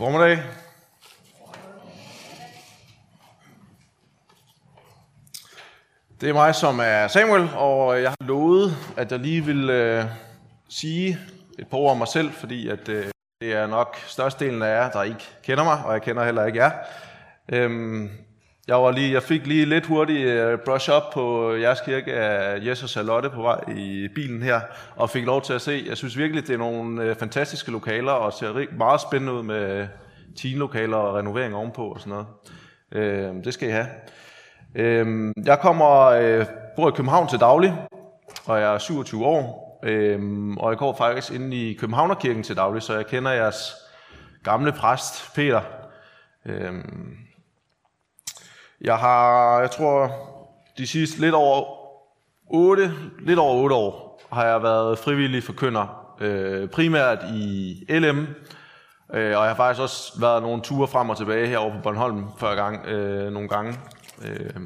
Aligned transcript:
formiddag. 0.00 0.38
Det 6.20 6.28
er 6.28 6.32
mig, 6.32 6.54
som 6.54 6.80
er 6.82 7.08
Samuel, 7.08 7.48
og 7.56 8.02
jeg 8.02 8.10
har 8.10 8.26
lovet, 8.26 8.76
at 8.96 9.12
jeg 9.12 9.18
lige 9.18 9.44
vil 9.44 9.70
øh, 9.70 10.04
sige 10.68 11.18
et 11.58 11.68
par 11.68 11.78
ord 11.78 11.90
om 11.90 11.96
mig 11.96 12.08
selv, 12.08 12.32
fordi 12.32 12.68
at, 12.68 12.88
øh, 12.88 13.06
det 13.40 13.52
er 13.52 13.66
nok 13.66 13.96
størstedelen 14.06 14.62
af 14.62 14.66
jer, 14.66 14.90
der 14.90 15.02
ikke 15.02 15.28
kender 15.42 15.64
mig, 15.64 15.84
og 15.84 15.92
jeg 15.92 16.02
kender 16.02 16.24
heller 16.24 16.44
ikke 16.44 16.58
jer. 16.58 16.70
Øhm, 17.48 18.10
jeg, 18.70 18.82
var 18.82 18.90
lige, 18.90 19.12
jeg 19.12 19.22
fik 19.22 19.46
lige 19.46 19.64
lidt 19.64 19.86
hurtigt 19.86 20.26
øh, 20.26 20.58
brush 20.58 20.90
up 20.90 21.02
på 21.12 21.54
jeres 21.54 21.80
kirke 21.80 22.12
af 22.12 22.66
Jesus 22.66 22.96
og 22.96 23.04
Lotte 23.04 23.30
på 23.30 23.42
vej 23.42 23.60
i 23.76 24.08
bilen 24.14 24.42
her, 24.42 24.60
og 24.96 25.10
fik 25.10 25.24
lov 25.24 25.42
til 25.42 25.52
at 25.52 25.60
se. 25.60 25.84
Jeg 25.88 25.96
synes 25.96 26.18
virkelig, 26.18 26.46
det 26.46 26.54
er 26.54 26.58
nogle 26.58 27.02
øh, 27.02 27.16
fantastiske 27.16 27.70
lokaler, 27.70 28.12
og 28.12 28.32
ser 28.32 28.76
meget 28.78 29.00
spændende 29.00 29.32
ud 29.32 29.42
med 29.42 29.88
teenlokaler 30.36 30.96
og 30.96 31.14
renovering 31.14 31.54
ovenpå 31.54 31.82
og 31.82 32.00
sådan 32.00 32.10
noget. 32.10 32.26
Øhm, 32.92 33.42
det 33.42 33.54
skal 33.54 33.68
I 33.68 33.72
have. 33.72 33.86
Øhm, 34.74 35.32
jeg 35.44 35.58
kommer, 35.58 36.04
øh, 36.04 36.46
bor 36.76 36.88
i 36.88 36.92
København 36.96 37.28
til 37.28 37.40
daglig, 37.40 37.74
og 38.46 38.60
jeg 38.60 38.74
er 38.74 38.78
27 38.78 39.24
år, 39.24 39.80
øhm, 39.84 40.58
og 40.58 40.70
jeg 40.70 40.78
går 40.78 40.96
faktisk 40.96 41.32
ind 41.32 41.54
i 41.54 41.74
Københavnerkirken 41.80 42.42
til 42.42 42.56
daglig, 42.56 42.82
så 42.82 42.94
jeg 42.94 43.06
kender 43.06 43.30
jeres 43.30 43.74
gamle 44.44 44.72
præst, 44.72 45.34
Peter. 45.34 45.60
Øhm, 46.46 47.16
jeg 48.80 48.96
har, 48.98 49.60
jeg 49.60 49.70
tror, 49.70 50.12
de 50.78 50.86
sidste 50.86 51.20
lidt 51.20 51.34
over 51.34 51.64
8, 52.50 52.92
lidt 53.18 53.38
over 53.38 53.62
8 53.62 53.76
år, 53.76 54.22
har 54.32 54.46
jeg 54.46 54.62
været 54.62 54.98
frivillig 54.98 55.42
forkynder, 55.42 56.14
øh, 56.20 56.68
primært 56.68 57.18
i 57.34 57.74
LM, 57.88 58.18
øh, 59.14 59.38
og 59.38 59.42
jeg 59.44 59.48
har 59.48 59.54
faktisk 59.54 59.82
også 59.82 60.20
været 60.20 60.42
nogle 60.42 60.62
ture 60.62 60.88
frem 60.88 61.10
og 61.10 61.16
tilbage 61.16 61.46
herovre 61.46 61.76
på 61.76 61.82
Bornholm 61.82 62.24
før 62.38 62.54
gang, 62.54 62.86
øh, 62.86 63.32
nogle 63.32 63.48
gange. 63.48 63.78
Øh, 64.24 64.60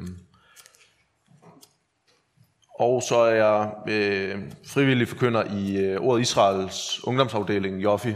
og 2.79 3.03
så 3.03 3.15
er 3.15 3.35
jeg 3.35 3.71
øh, 3.87 4.41
frivillig 4.67 5.07
forkynder 5.07 5.43
i 5.43 5.77
øh, 5.77 6.01
Ordet 6.01 6.21
Israels 6.21 7.07
ungdomsafdeling, 7.07 7.83
Joffi. 7.83 8.15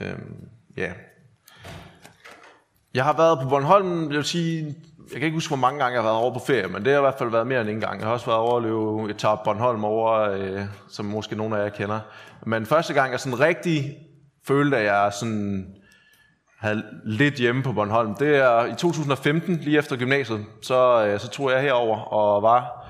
Øh, 0.00 0.18
ja. 0.76 0.92
Jeg 2.94 3.04
har 3.04 3.16
været 3.16 3.38
på 3.42 3.48
Bornholm, 3.48 4.10
jeg 4.10 4.16
vil 4.16 4.24
sige, 4.24 4.74
jeg 5.12 5.20
kan 5.20 5.22
ikke 5.22 5.36
huske, 5.36 5.50
hvor 5.50 5.56
mange 5.56 5.78
gange 5.78 5.94
jeg 5.94 6.02
har 6.02 6.08
været 6.08 6.22
over 6.22 6.32
på 6.32 6.40
ferie, 6.46 6.68
men 6.68 6.84
det 6.84 6.92
har 6.92 6.98
i 6.98 7.02
hvert 7.02 7.18
fald 7.18 7.30
været 7.30 7.46
mere 7.46 7.60
end 7.60 7.70
en 7.70 7.80
gang. 7.80 8.00
Jeg 8.00 8.06
har 8.06 8.12
også 8.12 8.26
været 8.26 8.38
over 8.38 8.56
at 8.56 8.62
løbe 8.62 9.10
et 9.10 9.18
tab 9.18 9.38
Bornholm 9.44 9.84
over, 9.84 10.30
øh, 10.30 10.60
som 10.88 11.04
måske 11.04 11.36
nogle 11.36 11.58
af 11.58 11.64
jer 11.64 11.68
kender. 11.68 12.00
Men 12.46 12.66
første 12.66 12.94
gang, 12.94 13.12
jeg 13.12 13.20
sådan 13.20 13.40
rigtig 13.40 13.96
følte, 14.46 14.76
at 14.76 14.84
jeg 14.84 15.12
sådan 15.12 15.66
havde 16.58 16.82
lidt 17.04 17.34
hjemme 17.34 17.62
på 17.62 17.72
Bornholm, 17.72 18.14
det 18.14 18.36
er 18.36 18.64
i 18.64 18.74
2015, 18.74 19.56
lige 19.56 19.78
efter 19.78 19.96
gymnasiet. 19.96 20.44
Så, 20.62 21.06
øh, 21.06 21.20
så 21.20 21.28
tog 21.28 21.50
jeg 21.50 21.62
herover 21.62 21.98
og 21.98 22.42
var 22.42 22.86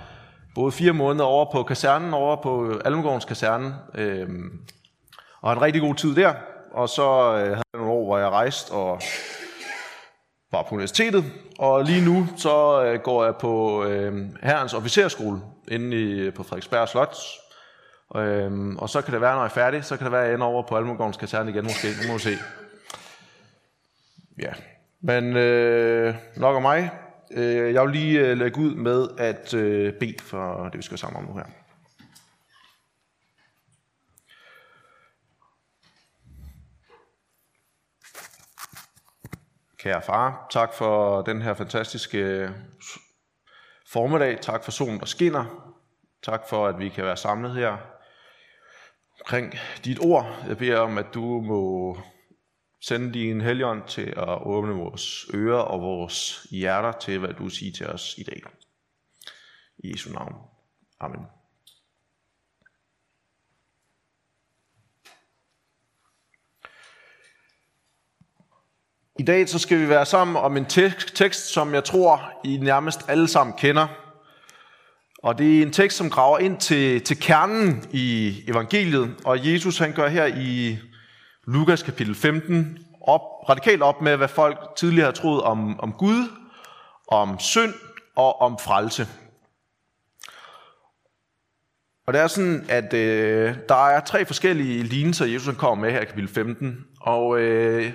både 0.54 0.72
fire 0.72 0.92
måneder 0.92 1.24
over 1.24 1.52
på 1.52 1.62
kasernen, 1.62 2.14
over 2.14 2.36
på 2.42 2.80
Almegårdens 2.84 3.24
kaserne, 3.24 3.74
øh, 3.94 4.28
og 5.40 5.50
havde 5.50 5.58
en 5.58 5.62
rigtig 5.62 5.82
god 5.82 5.94
tid 5.94 6.16
der. 6.16 6.34
Og 6.72 6.88
så 6.88 7.32
øh, 7.32 7.38
havde 7.38 7.62
jeg 7.72 7.80
nogle 7.80 7.92
år, 7.92 8.04
hvor 8.04 8.18
jeg 8.18 8.28
rejste 8.28 8.72
og 8.72 9.00
var 10.56 10.62
på 10.62 10.74
universitetet, 10.74 11.24
og 11.58 11.84
lige 11.84 12.04
nu 12.04 12.26
så 12.36 12.84
øh, 12.84 13.00
går 13.00 13.24
jeg 13.24 13.36
på 13.36 13.84
øh, 13.84 14.26
herrens 14.42 14.74
officerskole 14.74 15.40
inde 15.68 15.96
i, 15.96 16.30
på 16.30 16.42
Frederiksberg 16.42 16.88
Slot. 16.88 17.16
Øh, 18.16 18.76
og 18.78 18.90
så 18.90 19.02
kan 19.02 19.12
det 19.12 19.20
være, 19.20 19.34
når 19.34 19.40
jeg 19.40 19.48
er 19.48 19.54
færdig, 19.54 19.84
så 19.84 19.96
kan 19.96 20.04
det 20.04 20.12
være, 20.12 20.22
at 20.22 20.26
jeg 20.26 20.34
ender 20.34 20.46
over 20.46 20.62
på 20.62 20.76
Almogårdens 20.76 21.16
kaserne 21.16 21.50
igen 21.50 21.64
måske. 21.64 21.88
Nu 22.02 22.08
må 22.08 22.14
vi 22.14 22.20
se. 22.20 22.36
Ja, 24.42 24.52
men 25.00 25.36
øh, 25.36 26.14
nok 26.36 26.56
om 26.56 26.62
mig. 26.62 26.90
Øh, 27.30 27.74
jeg 27.74 27.82
vil 27.82 27.92
lige 27.92 28.20
øh, 28.20 28.38
lægge 28.38 28.60
ud 28.60 28.74
med 28.74 29.08
at 29.18 29.54
øh, 29.54 29.92
bede 29.92 30.22
for 30.22 30.64
det, 30.64 30.78
vi 30.78 30.82
skal 30.82 30.98
sammen 30.98 31.22
om 31.22 31.28
nu 31.28 31.34
her. 31.34 31.65
Kære 39.86 40.02
far, 40.02 40.46
tak 40.50 40.74
for 40.74 41.22
den 41.22 41.42
her 41.42 41.54
fantastiske 41.54 42.18
øh, 42.18 42.50
formiddag. 43.92 44.40
Tak 44.40 44.64
for 44.64 44.70
solen, 44.70 45.00
der 45.00 45.06
skinner. 45.06 45.74
Tak 46.22 46.48
for, 46.48 46.66
at 46.66 46.78
vi 46.78 46.88
kan 46.88 47.04
være 47.04 47.16
samlet 47.16 47.54
her 47.54 47.76
omkring 49.20 49.54
dit 49.84 49.98
ord. 50.00 50.44
Jeg 50.48 50.58
beder 50.58 50.78
om, 50.78 50.98
at 50.98 51.06
du 51.14 51.40
må 51.40 51.98
sende 52.80 53.14
din 53.14 53.40
helgen 53.40 53.82
til 53.86 54.14
at 54.16 54.42
åbne 54.46 54.74
vores 54.74 55.26
ører 55.34 55.62
og 55.62 55.80
vores 55.80 56.46
hjerter 56.50 56.92
til, 56.92 57.18
hvad 57.18 57.34
du 57.34 57.48
siger 57.48 57.72
til 57.72 57.86
os 57.86 58.14
i 58.18 58.22
dag. 58.22 58.42
I 59.78 59.92
Jesu 59.92 60.12
navn. 60.12 60.34
Amen. 61.00 61.35
I 69.18 69.22
dag 69.22 69.48
så 69.48 69.58
skal 69.58 69.80
vi 69.80 69.88
være 69.88 70.06
sammen 70.06 70.36
om 70.36 70.56
en 70.56 70.64
tekst, 71.14 71.52
som 71.52 71.74
jeg 71.74 71.84
tror, 71.84 72.32
I 72.44 72.56
nærmest 72.56 73.00
alle 73.08 73.28
sammen 73.28 73.56
kender. 73.58 73.86
Og 75.22 75.38
det 75.38 75.58
er 75.58 75.62
en 75.62 75.72
tekst, 75.72 75.96
som 75.96 76.10
graver 76.10 76.38
ind 76.38 76.58
til, 76.58 77.00
til 77.00 77.20
kernen 77.20 77.84
i 77.92 78.34
evangeliet. 78.48 79.14
Og 79.24 79.52
Jesus 79.52 79.78
han 79.78 79.92
gør 79.92 80.08
her 80.08 80.26
i 80.26 80.78
Lukas 81.46 81.82
kapitel 81.82 82.14
15 82.14 82.78
op, 83.00 83.20
radikalt 83.48 83.82
op 83.82 84.00
med, 84.00 84.16
hvad 84.16 84.28
folk 84.28 84.58
tidligere 84.76 85.06
har 85.06 85.12
troet 85.12 85.42
om, 85.42 85.80
om 85.80 85.92
Gud, 85.92 86.28
om 87.08 87.38
synd 87.38 87.74
og 88.16 88.40
om 88.40 88.58
frelse. 88.58 89.08
Og 92.06 92.12
det 92.12 92.20
er 92.20 92.26
sådan, 92.26 92.66
at 92.68 92.94
øh, 92.94 93.54
der 93.68 93.88
er 93.88 94.00
tre 94.00 94.24
forskellige 94.24 94.82
lignelser, 94.82 95.26
Jesus 95.26 95.56
kommer 95.56 95.84
med 95.84 95.92
her 95.92 96.00
i 96.00 96.04
kapitel 96.04 96.28
15. 96.28 96.84
Og 97.00 97.40
øh, 97.40 97.92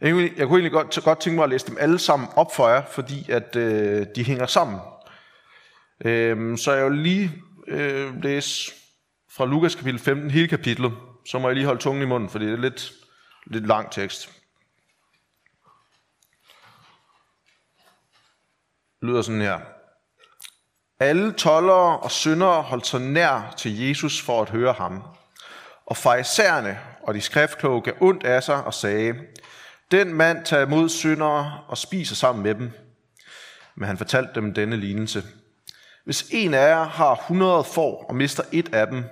jeg, 0.00 0.12
kunne, 0.12 0.30
jeg 0.36 0.46
kunne 0.46 0.60
egentlig 0.60 0.72
godt, 0.72 1.04
godt 1.04 1.20
tænke 1.20 1.36
mig 1.36 1.44
at 1.44 1.50
læse 1.50 1.66
dem 1.66 1.76
alle 1.80 1.98
sammen 1.98 2.28
op 2.36 2.54
for 2.54 2.68
jer, 2.68 2.82
fordi 2.90 3.30
at 3.30 3.56
øh, 3.56 4.06
de 4.16 4.24
hænger 4.24 4.46
sammen. 4.46 4.80
Øh, 6.04 6.58
så 6.58 6.72
jeg 6.72 6.84
vil 6.84 6.98
lige 6.98 7.32
øh, 7.68 8.22
læse 8.22 8.72
fra 9.30 9.46
Lukas 9.46 9.74
kapitel 9.74 10.00
15 10.00 10.30
hele 10.30 10.48
kapitlet. 10.48 10.92
Så 11.26 11.38
må 11.38 11.48
jeg 11.48 11.54
lige 11.54 11.66
holde 11.66 11.80
tungen 11.80 12.02
i 12.02 12.06
munden, 12.06 12.30
fordi 12.30 12.46
det 12.46 12.52
er 12.52 12.56
lidt, 12.56 12.92
lidt 13.46 13.66
lang 13.66 13.90
tekst. 13.90 14.30
Det 19.00 19.08
lyder 19.08 19.22
sådan 19.22 19.40
her. 19.40 19.58
Alle 21.00 21.32
tollere 21.32 21.98
og 21.98 22.10
syndere 22.10 22.62
holdt 22.62 22.86
sig 22.86 23.00
nær 23.00 23.54
til 23.56 23.88
Jesus 23.88 24.22
for 24.22 24.42
at 24.42 24.50
høre 24.50 24.72
ham. 24.72 25.02
Og 25.86 25.96
farisæerne 25.96 26.78
og 27.02 27.14
de 27.14 27.20
skriftkloge 27.20 27.82
gav 27.82 27.94
ondt 28.00 28.24
af 28.24 28.42
sig 28.42 28.64
og 28.64 28.74
sagde, 28.74 29.14
den 29.90 30.14
mand 30.14 30.44
tager 30.44 30.66
imod 30.66 30.88
syndere 30.88 31.60
og 31.68 31.78
spiser 31.78 32.14
sammen 32.14 32.42
med 32.42 32.54
dem. 32.54 32.70
Men 33.76 33.86
han 33.86 33.98
fortalte 33.98 34.30
dem 34.34 34.54
denne 34.54 34.76
lignelse. 34.76 35.22
Hvis 36.04 36.26
en 36.30 36.54
af 36.54 36.68
jer 36.68 36.84
har 36.84 37.14
100 37.14 37.64
får 37.64 38.04
og 38.08 38.14
mister 38.14 38.42
et 38.52 38.74
af 38.74 38.86
dem, 38.86 39.04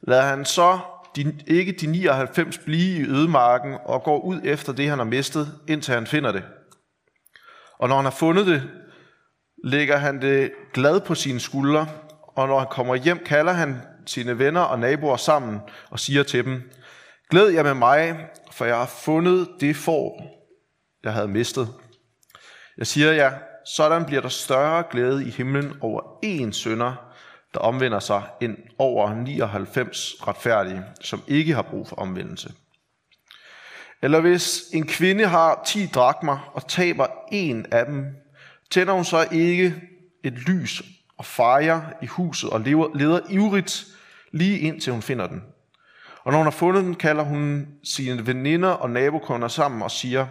lader 0.00 0.22
han 0.22 0.44
så 0.44 0.78
de, 1.16 1.38
ikke 1.46 1.72
de 1.72 1.86
99 1.86 2.58
blive 2.58 2.98
i 2.98 3.08
ødemarken 3.08 3.76
og 3.84 4.02
går 4.02 4.20
ud 4.20 4.40
efter 4.44 4.72
det, 4.72 4.88
han 4.88 4.98
har 4.98 5.04
mistet, 5.04 5.52
indtil 5.68 5.94
han 5.94 6.06
finder 6.06 6.32
det. 6.32 6.42
Og 7.78 7.88
når 7.88 7.96
han 7.96 8.04
har 8.04 8.10
fundet 8.10 8.46
det, 8.46 8.62
lægger 9.64 9.96
han 9.96 10.22
det 10.22 10.52
glad 10.72 11.00
på 11.00 11.14
sine 11.14 11.40
skuldre, 11.40 11.88
og 12.36 12.48
når 12.48 12.58
han 12.58 12.68
kommer 12.70 12.94
hjem, 12.94 13.18
kalder 13.26 13.52
han 13.52 13.82
sine 14.06 14.38
venner 14.38 14.60
og 14.60 14.78
naboer 14.78 15.16
sammen 15.16 15.60
og 15.90 16.00
siger 16.00 16.22
til 16.22 16.44
dem, 16.44 16.70
Glæd 17.32 17.48
jer 17.48 17.62
med 17.62 17.74
mig, 17.74 18.28
for 18.50 18.64
jeg 18.64 18.76
har 18.76 18.86
fundet 18.86 19.48
det 19.60 19.76
får, 19.76 20.22
jeg 21.04 21.12
havde 21.12 21.28
mistet. 21.28 21.68
Jeg 22.78 22.86
siger 22.86 23.12
jer, 23.12 23.32
sådan 23.76 24.04
bliver 24.04 24.22
der 24.22 24.28
større 24.28 24.84
glæde 24.90 25.26
i 25.26 25.30
himlen 25.30 25.76
over 25.80 26.00
én 26.24 26.52
sønder, 26.52 27.14
der 27.54 27.60
omvender 27.60 27.98
sig, 27.98 28.22
end 28.40 28.56
over 28.78 29.14
99 29.14 30.14
retfærdige, 30.26 30.84
som 31.00 31.22
ikke 31.28 31.54
har 31.54 31.62
brug 31.62 31.88
for 31.88 31.96
omvendelse. 31.96 32.52
Eller 34.02 34.20
hvis 34.20 34.62
en 34.72 34.86
kvinde 34.86 35.26
har 35.26 35.62
10 35.66 35.86
drakmer 35.86 36.50
og 36.54 36.68
taber 36.68 37.06
en 37.30 37.66
af 37.72 37.86
dem, 37.86 38.06
tænder 38.70 38.92
hun 38.92 39.04
så 39.04 39.28
ikke 39.32 39.74
et 40.24 40.32
lys 40.32 40.82
og 41.18 41.24
fejrer 41.24 41.82
i 42.02 42.06
huset 42.06 42.50
og 42.50 42.60
lever, 42.60 42.88
leder 42.94 43.20
ivrigt 43.30 43.86
lige 44.32 44.58
indtil 44.58 44.92
hun 44.92 45.02
finder 45.02 45.26
den. 45.26 45.42
Og 46.24 46.32
når 46.32 46.38
hun 46.38 46.46
har 46.46 46.50
fundet 46.50 46.84
den, 46.84 46.94
kalder 46.94 47.22
hun 47.22 47.68
sine 47.84 48.26
veninder 48.26 48.68
og 48.68 48.90
nabokunder 48.90 49.48
sammen 49.48 49.82
og 49.82 49.90
siger, 49.90 50.26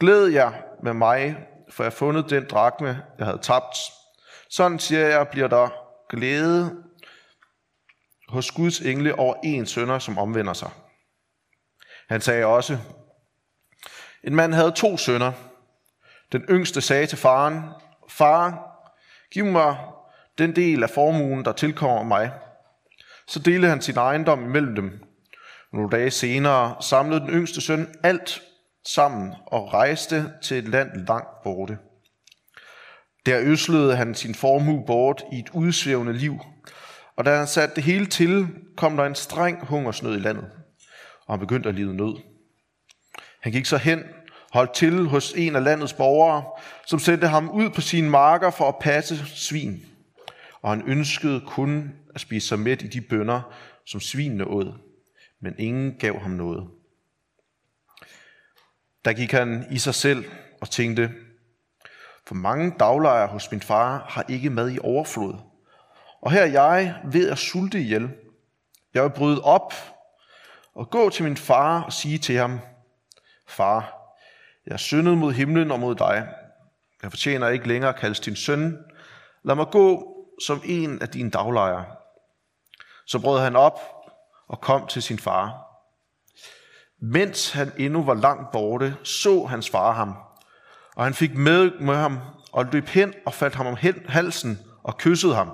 Glæd 0.00 0.26
jer 0.26 0.52
med 0.82 0.92
mig, 0.92 1.36
for 1.70 1.82
jeg 1.82 1.90
har 1.90 1.96
fundet 1.96 2.30
den 2.30 2.46
drakme, 2.50 3.02
jeg 3.18 3.26
havde 3.26 3.38
tabt. 3.42 3.76
Sådan 4.50 4.78
siger 4.78 5.06
jeg, 5.06 5.28
bliver 5.28 5.48
der 5.48 5.68
glæde 6.10 6.76
hos 8.28 8.50
Guds 8.50 8.80
engle 8.80 9.18
over 9.18 9.34
en 9.44 9.66
sønder, 9.66 9.98
som 9.98 10.18
omvender 10.18 10.52
sig. 10.52 10.70
Han 12.08 12.20
sagde 12.20 12.46
også, 12.46 12.78
En 14.24 14.34
mand 14.34 14.54
havde 14.54 14.72
to 14.72 14.96
sønner. 14.96 15.32
Den 16.32 16.42
yngste 16.42 16.80
sagde 16.80 17.06
til 17.06 17.18
faren, 17.18 17.62
Far, 18.08 18.72
giv 19.32 19.44
mig 19.44 19.76
den 20.38 20.56
del 20.56 20.82
af 20.82 20.90
formuen, 20.90 21.44
der 21.44 21.52
tilkommer 21.52 22.02
mig. 22.02 22.32
Så 23.26 23.38
delte 23.38 23.68
han 23.68 23.80
sin 23.80 23.96
ejendom 23.96 24.44
imellem 24.44 24.74
dem. 24.74 25.11
Nogle 25.72 25.90
dage 25.90 26.10
senere 26.10 26.76
samlede 26.80 27.20
den 27.20 27.30
yngste 27.30 27.60
søn 27.60 27.88
alt 28.02 28.42
sammen 28.86 29.34
og 29.46 29.72
rejste 29.74 30.32
til 30.42 30.56
et 30.56 30.68
land 30.68 31.06
langt 31.06 31.42
borte. 31.44 31.78
Der 33.26 33.40
øslede 33.42 33.96
han 33.96 34.14
sin 34.14 34.34
formue 34.34 34.86
bort 34.86 35.24
i 35.32 35.38
et 35.38 35.50
udsvævende 35.52 36.12
liv, 36.12 36.38
og 37.16 37.24
da 37.24 37.36
han 37.36 37.46
satte 37.46 37.74
det 37.74 37.84
hele 37.84 38.06
til, 38.06 38.48
kom 38.76 38.96
der 38.96 39.04
en 39.04 39.14
streng 39.14 39.66
hungersnød 39.66 40.16
i 40.16 40.20
landet, 40.20 40.44
og 41.26 41.34
han 41.34 41.40
begyndte 41.40 41.68
at 41.68 41.74
lide 41.74 41.96
nød. 41.96 42.16
Han 43.40 43.52
gik 43.52 43.66
så 43.66 43.76
hen, 43.76 44.02
holdt 44.52 44.74
til 44.74 45.06
hos 45.06 45.32
en 45.36 45.56
af 45.56 45.64
landets 45.64 45.92
borgere, 45.92 46.44
som 46.86 46.98
sendte 46.98 47.26
ham 47.28 47.50
ud 47.50 47.70
på 47.70 47.80
sine 47.80 48.10
marker 48.10 48.50
for 48.50 48.68
at 48.68 48.78
passe 48.80 49.26
svin, 49.26 49.84
og 50.62 50.70
han 50.70 50.82
ønskede 50.86 51.40
kun 51.40 51.92
at 52.14 52.20
spise 52.20 52.48
sig 52.48 52.58
mæt 52.58 52.82
i 52.82 52.86
de 52.86 53.00
bønder, 53.00 53.54
som 53.86 54.00
svinene 54.00 54.44
åd, 54.44 54.91
men 55.42 55.54
ingen 55.58 55.98
gav 55.98 56.20
ham 56.20 56.30
noget. 56.30 56.68
Der 59.04 59.12
gik 59.12 59.32
han 59.32 59.66
i 59.70 59.78
sig 59.78 59.94
selv 59.94 60.24
og 60.60 60.70
tænkte, 60.70 61.10
for 62.26 62.34
mange 62.34 62.74
daglejere 62.78 63.28
hos 63.28 63.50
min 63.50 63.60
far 63.60 64.06
har 64.08 64.24
ikke 64.28 64.50
mad 64.50 64.70
i 64.70 64.78
overflod. 64.78 65.34
Og 66.20 66.32
her 66.32 66.42
er 66.42 66.46
jeg 66.46 67.00
ved 67.04 67.30
at 67.30 67.38
sulte 67.38 67.80
ihjel. 67.80 68.10
Jeg 68.94 69.02
vil 69.02 69.10
bryde 69.10 69.42
op 69.42 69.74
og 70.74 70.90
gå 70.90 71.10
til 71.10 71.24
min 71.24 71.36
far 71.36 71.82
og 71.82 71.92
sige 71.92 72.18
til 72.18 72.36
ham, 72.36 72.60
Far, 73.46 73.94
jeg 74.66 74.72
er 74.72 74.76
syndet 74.76 75.18
mod 75.18 75.32
himlen 75.32 75.70
og 75.70 75.80
mod 75.80 75.94
dig. 75.94 76.28
Jeg 77.02 77.10
fortjener 77.10 77.48
ikke 77.48 77.68
længere 77.68 77.94
at 77.94 78.00
kaldes 78.00 78.20
din 78.20 78.36
søn. 78.36 78.78
Lad 79.42 79.54
mig 79.54 79.66
gå 79.66 80.16
som 80.46 80.62
en 80.64 81.02
af 81.02 81.08
dine 81.08 81.30
daglejere. 81.30 81.84
Så 83.06 83.18
brød 83.18 83.40
han 83.40 83.56
op 83.56 84.01
og 84.48 84.60
kom 84.60 84.86
til 84.86 85.02
sin 85.02 85.18
far. 85.18 85.72
Mens 87.00 87.50
han 87.50 87.72
endnu 87.78 88.02
var 88.02 88.14
langt 88.14 88.52
borte, 88.52 88.96
så 89.04 89.44
hans 89.44 89.70
far 89.70 89.92
ham, 89.92 90.14
og 90.96 91.04
han 91.04 91.14
fik 91.14 91.34
med, 91.34 91.70
med 91.80 91.94
ham 91.94 92.18
og 92.52 92.66
løb 92.72 92.88
hen 92.88 93.14
og 93.26 93.34
faldt 93.34 93.54
ham 93.54 93.66
om 93.66 93.76
halsen 94.08 94.58
og 94.82 94.98
kyssede 94.98 95.34
ham. 95.34 95.50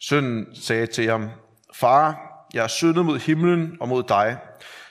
Sønnen 0.00 0.54
sagde 0.54 0.86
til 0.86 1.10
ham, 1.10 1.30
Far, 1.74 2.32
jeg 2.54 2.64
er 2.64 2.68
syndet 2.68 3.04
mod 3.04 3.18
himlen 3.18 3.76
og 3.80 3.88
mod 3.88 4.02
dig. 4.02 4.38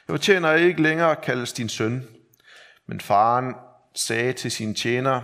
Jeg 0.07 0.13
fortjener 0.13 0.53
ikke 0.53 0.81
længere 0.81 1.11
at 1.11 1.21
kaldes 1.21 1.53
din 1.53 1.69
søn. 1.69 2.07
Men 2.87 3.01
faren 3.01 3.55
sagde 3.95 4.33
til 4.33 4.51
sine 4.51 4.73
tjenere, 4.73 5.23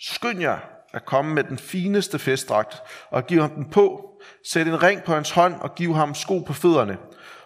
Skynd 0.00 0.40
jer 0.40 0.58
at 0.92 1.04
komme 1.04 1.34
med 1.34 1.44
den 1.44 1.58
fineste 1.58 2.18
festdragt 2.18 2.82
og 3.10 3.26
give 3.26 3.40
ham 3.40 3.50
den 3.50 3.70
på. 3.70 4.10
Sæt 4.44 4.66
en 4.66 4.82
ring 4.82 5.02
på 5.02 5.14
hans 5.14 5.30
hånd 5.30 5.54
og 5.54 5.74
giv 5.74 5.94
ham 5.94 6.14
sko 6.14 6.38
på 6.38 6.52
fødderne. 6.52 6.98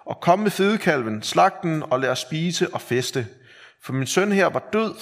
Og 0.04 0.20
kom 0.20 0.38
med 0.38 0.50
fedekalven, 0.50 1.22
slag 1.22 1.50
den 1.62 1.82
og 1.82 2.00
lad 2.00 2.10
os 2.10 2.18
spise 2.18 2.74
og 2.74 2.80
feste. 2.80 3.26
For 3.82 3.92
min 3.92 4.06
søn 4.06 4.32
her 4.32 4.46
var 4.46 4.68
død, 4.72 4.94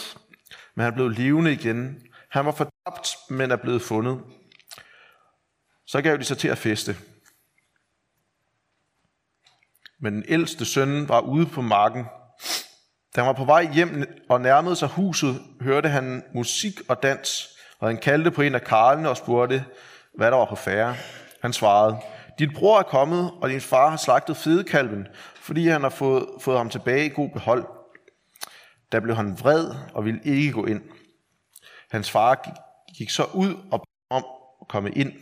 men 0.75 0.84
han 0.84 0.94
blev 0.94 1.08
levende 1.08 1.52
igen. 1.52 2.02
Han 2.31 2.46
var 2.46 2.52
fortabt, 2.52 3.08
men 3.31 3.50
er 3.50 3.56
blevet 3.56 3.82
fundet. 3.82 4.20
Så 5.87 6.02
gav 6.02 6.17
de 6.17 6.25
sig 6.25 6.38
til 6.38 6.49
at 6.49 6.58
feste. 6.58 6.96
Men 10.00 10.14
den 10.14 10.25
ældste 10.28 10.64
søn 10.64 11.08
var 11.08 11.20
ude 11.20 11.46
på 11.46 11.61
marken. 11.61 12.05
Da 13.17 13.20
han 13.20 13.26
var 13.26 13.32
på 13.32 13.44
vej 13.44 13.73
hjem 13.73 14.25
og 14.28 14.40
nærmede 14.40 14.76
sig 14.76 14.88
huset, 14.88 15.43
hørte 15.61 15.88
han 15.88 16.25
musik 16.34 16.81
og 16.88 17.02
dans, 17.02 17.49
og 17.78 17.88
han 17.88 17.96
kaldte 17.96 18.31
på 18.31 18.43
en 18.43 18.55
af 18.55 18.62
karlene 18.62 19.08
og 19.08 19.17
spurgte, 19.17 19.64
hvad 20.14 20.31
der 20.31 20.37
var 20.37 20.44
på 20.44 20.56
færre. 20.56 20.96
Han 21.46 21.52
svarede, 21.52 21.98
dit 22.38 22.54
bror 22.54 22.78
er 22.78 22.82
kommet, 22.82 23.31
og 23.40 23.50
din 23.50 23.60
far 23.60 23.90
har 23.90 23.96
slagtet 23.96 24.37
fedekalven, 24.37 25.06
fordi 25.34 25.69
han 25.69 25.82
har 25.82 25.88
fået, 25.88 26.26
fået 26.40 26.58
ham 26.58 26.70
tilbage 26.70 27.06
i 27.06 27.08
god 27.08 27.28
behold. 27.28 27.66
Der 28.93 29.00
blev 29.00 29.16
han 29.16 29.38
vred 29.40 29.70
og 29.94 30.04
ville 30.04 30.20
ikke 30.25 30.52
gå 30.52 30.66
ind. 30.66 30.82
Hans 31.90 32.10
far 32.10 32.34
gik, 32.34 32.52
gik 32.98 33.10
så 33.10 33.25
ud 33.34 33.54
og 33.70 33.84
om 34.10 34.25
at 34.60 34.69
komme 34.69 34.90
ind. 34.90 35.12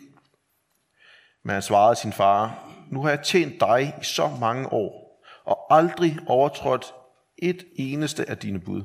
Men 1.43 1.53
han 1.53 1.63
svarede 1.63 1.97
sin 1.97 2.13
far, 2.13 2.69
nu 2.91 3.03
har 3.03 3.11
jeg 3.11 3.23
tjent 3.23 3.61
dig 3.61 3.95
i 4.01 4.05
så 4.05 4.29
mange 4.41 4.73
år, 4.73 5.21
og 5.45 5.77
aldrig 5.77 6.19
overtrådt 6.27 6.95
et 7.39 7.65
eneste 7.77 8.31
af 8.31 8.39
dine 8.39 8.61
bud. 8.61 8.85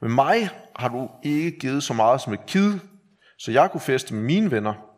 Med 0.00 0.10
mig 0.10 0.48
har 0.76 0.88
du 0.88 1.10
ikke 1.22 1.58
givet 1.58 1.82
så 1.82 1.94
meget 1.94 2.20
som 2.20 2.32
et 2.32 2.46
kid, 2.46 2.78
så 3.38 3.52
jeg 3.52 3.70
kunne 3.70 3.80
feste 3.80 4.14
med 4.14 4.22
mine 4.22 4.50
venner. 4.50 4.89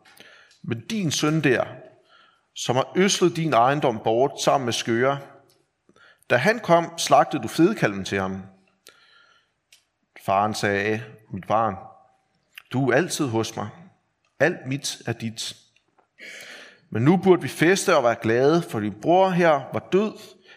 Men 0.63 0.87
din 0.87 1.11
søn 1.11 1.43
der, 1.43 1.65
som 2.55 2.75
har 2.75 2.91
øslet 2.95 3.35
din 3.35 3.53
ejendom 3.53 3.99
bort 4.03 4.41
sammen 4.41 4.65
med 4.65 4.73
skøre, 4.73 5.19
da 6.29 6.35
han 6.35 6.59
kom, 6.59 6.97
slagtede 6.97 7.43
du 7.43 7.47
fedekalven 7.47 8.05
til 8.05 8.19
ham. 8.19 8.41
Faren 10.25 10.53
sagde, 10.53 11.03
mit 11.31 11.47
barn, 11.47 11.75
du 12.73 12.89
er 12.89 12.95
altid 12.95 13.27
hos 13.27 13.55
mig. 13.55 13.69
Alt 14.39 14.67
mit 14.67 15.01
er 15.05 15.13
dit. 15.13 15.55
Men 16.89 17.03
nu 17.03 17.17
burde 17.17 17.41
vi 17.41 17.47
feste 17.47 17.97
og 17.97 18.03
være 18.03 18.15
glade, 18.21 18.61
for 18.61 18.79
din 18.79 19.01
bror 19.01 19.29
her 19.29 19.69
var 19.73 19.87
død, 19.91 20.13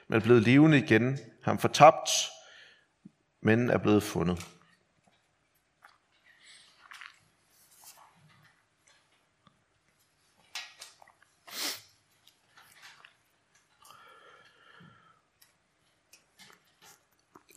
men 0.09 0.17
er 0.17 0.23
blevet 0.23 0.43
levende 0.43 0.79
igen. 0.79 1.19
Han 1.43 1.59
fortabt, 1.59 2.11
men 3.43 3.70
er 3.70 3.79
blevet 3.79 4.02
fundet. 4.02 4.47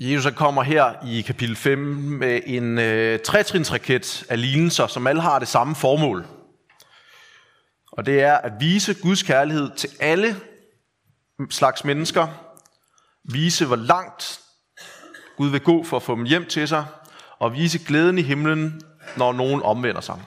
Jesus 0.02 0.34
kommer 0.36 0.64
her 0.64 0.94
i 1.06 1.22
kapitel 1.22 1.56
5 1.56 1.78
med 1.78 2.42
en 2.46 2.80
øh, 2.80 3.20
trætrinsraket 3.20 4.26
af 4.30 4.42
lignelser, 4.42 4.88
som 4.88 5.08
alle 5.08 5.22
har 5.22 5.40
det 5.40 5.48
samme 5.48 5.76
formål. 5.76 6.26
Og 7.92 8.06
det 8.06 8.22
er 8.22 8.38
at 8.38 8.52
vise 8.60 8.94
Guds 8.94 9.24
kærlighed 9.24 9.70
til 9.78 9.90
alle 10.00 10.36
slags 11.50 11.84
mennesker, 11.84 12.28
vise 13.24 13.66
hvor 13.66 13.76
langt 13.76 14.42
Gud 15.38 15.50
vil 15.50 15.62
gå 15.62 15.84
for 15.84 15.98
at 15.98 16.04
få 16.04 16.16
dem 16.16 16.24
hjem 16.24 16.46
til 16.46 16.68
sig, 16.68 16.86
og 17.40 17.54
vise 17.54 17.80
glæden 17.80 18.18
i 18.18 18.22
himlen, 18.22 18.82
når 19.18 19.34
nogen 19.34 19.62
omvender 19.62 20.02
sig. 20.02 20.22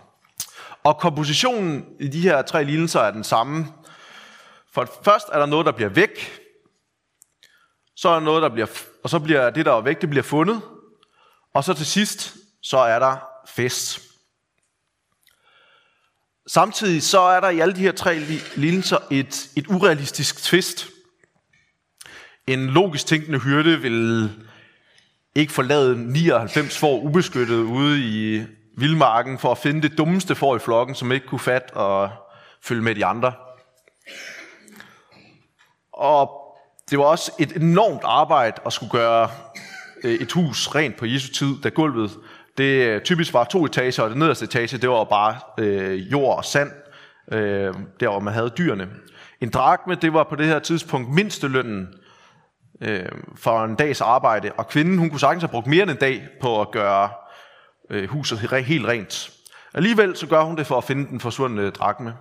Og 0.85 0.99
kompositionen 0.99 1.85
i 2.00 2.08
de 2.08 2.20
her 2.20 2.42
tre 2.42 2.64
lignelser 2.64 3.00
er 3.00 3.11
den 3.11 3.25
samme. 3.25 3.66
For 4.73 4.88
først 5.04 5.28
er 5.32 5.38
der 5.38 5.46
noget, 5.46 5.66
der 5.66 5.73
bliver 5.73 5.90
væk, 5.90 6.40
så 7.96 8.08
er 8.08 8.12
der 8.14 8.20
noget, 8.20 8.42
der 8.42 8.49
bliver, 8.49 8.66
og 9.04 9.11
så 9.11 9.18
bliver 9.18 9.50
det, 9.50 9.66
der 9.66 9.73
er 9.73 9.80
væk, 9.80 10.00
det 10.00 10.11
bliver 10.11 10.23
fundet, 10.23 10.62
og 11.54 11.64
så 11.64 11.75
til 11.75 11.87
sidst, 11.87 12.35
så 12.62 12.78
er 12.78 12.99
der 12.99 13.16
fest. 13.49 14.00
Samtidig 16.47 17.02
så 17.02 17.21
er 17.21 17.40
der 17.40 17.49
i 17.49 17.61
alle 17.61 17.75
de 17.75 17.80
her 17.80 17.92
tre 17.92 18.18
lignelser 18.56 18.99
et, 19.11 19.50
et 19.56 19.66
urealistisk 19.66 20.42
twist. 20.42 20.88
En 22.47 22.66
logisk 22.66 23.06
tænkende 23.06 23.38
hyrde 23.38 23.80
vil 23.80 24.30
ikke 25.35 25.52
forlade 25.52 26.12
99 26.12 26.78
får 26.78 27.00
ubeskyttet 27.00 27.62
ude 27.62 28.00
i 28.00 28.44
vildmarken 28.76 29.38
for 29.38 29.52
at 29.52 29.59
finde 29.59 29.88
det 29.88 29.99
dummeste 29.99 30.35
får 30.35 30.56
i 30.56 30.59
flokken, 30.59 30.94
som 30.94 31.12
ikke 31.12 31.26
kunne 31.26 31.38
fat 31.38 31.71
og 31.73 32.11
følge 32.62 32.82
med 32.82 32.94
de 32.94 33.04
andre. 33.04 33.32
Og 35.92 36.41
det 36.92 36.99
var 36.99 37.04
også 37.04 37.32
et 37.38 37.52
enormt 37.52 38.00
arbejde 38.04 38.56
at 38.66 38.72
skulle 38.72 38.90
gøre 38.90 39.28
øh, 40.04 40.14
et 40.14 40.32
hus 40.32 40.68
rent 40.75 40.96
på 40.96 41.06
Jesu 41.06 41.32
tid, 41.32 41.61
da 41.62 41.68
gulvet 41.68 42.11
det 42.58 42.87
øh, 42.87 43.00
typisk 43.00 43.32
var 43.34 43.44
to 43.44 43.64
etager, 43.64 44.02
og 44.02 44.11
det 44.11 44.18
nederste 44.18 44.44
etage, 44.44 44.78
det 44.78 44.90
var 44.90 45.04
bare 45.04 45.37
øh, 45.58 46.12
jord 46.12 46.37
og 46.37 46.44
sand, 46.44 46.70
øh, 47.32 47.75
der 48.00 48.08
hvor 48.08 48.20
man 48.20 48.34
havde 48.34 48.50
dyrene. 48.58 48.88
En 49.40 49.50
drakme, 49.50 49.94
det 49.94 50.12
var 50.12 50.25
på 50.25 50.37
det 50.37 50.46
her 50.46 50.58
tidspunkt 50.58 51.14
mindstelønnen 51.14 51.88
øh, 52.80 53.08
for 53.37 53.64
en 53.64 53.75
dags 53.75 54.00
arbejde, 54.00 54.52
og 54.52 54.68
kvinden, 54.68 54.99
hun 54.99 55.11
kunne 55.11 55.20
sagtens 55.20 55.42
have 55.42 55.50
brugt 55.50 55.66
mere 55.66 55.82
end 55.82 55.90
en 55.90 55.96
dag 55.96 56.28
på 56.40 56.61
at 56.61 56.70
gøre 56.70 57.08
øh, 57.90 58.08
huset 58.08 58.38
helt 58.38 58.87
rent. 58.87 59.30
Alligevel 59.75 60.16
så 60.16 60.26
gør 60.26 60.42
hun 60.42 60.56
det 60.56 60.66
for 60.66 60.78
at 60.78 60.84
finde 60.84 61.08
den 61.08 61.20
forsvundne 61.20 61.70
drakme. 61.70 62.14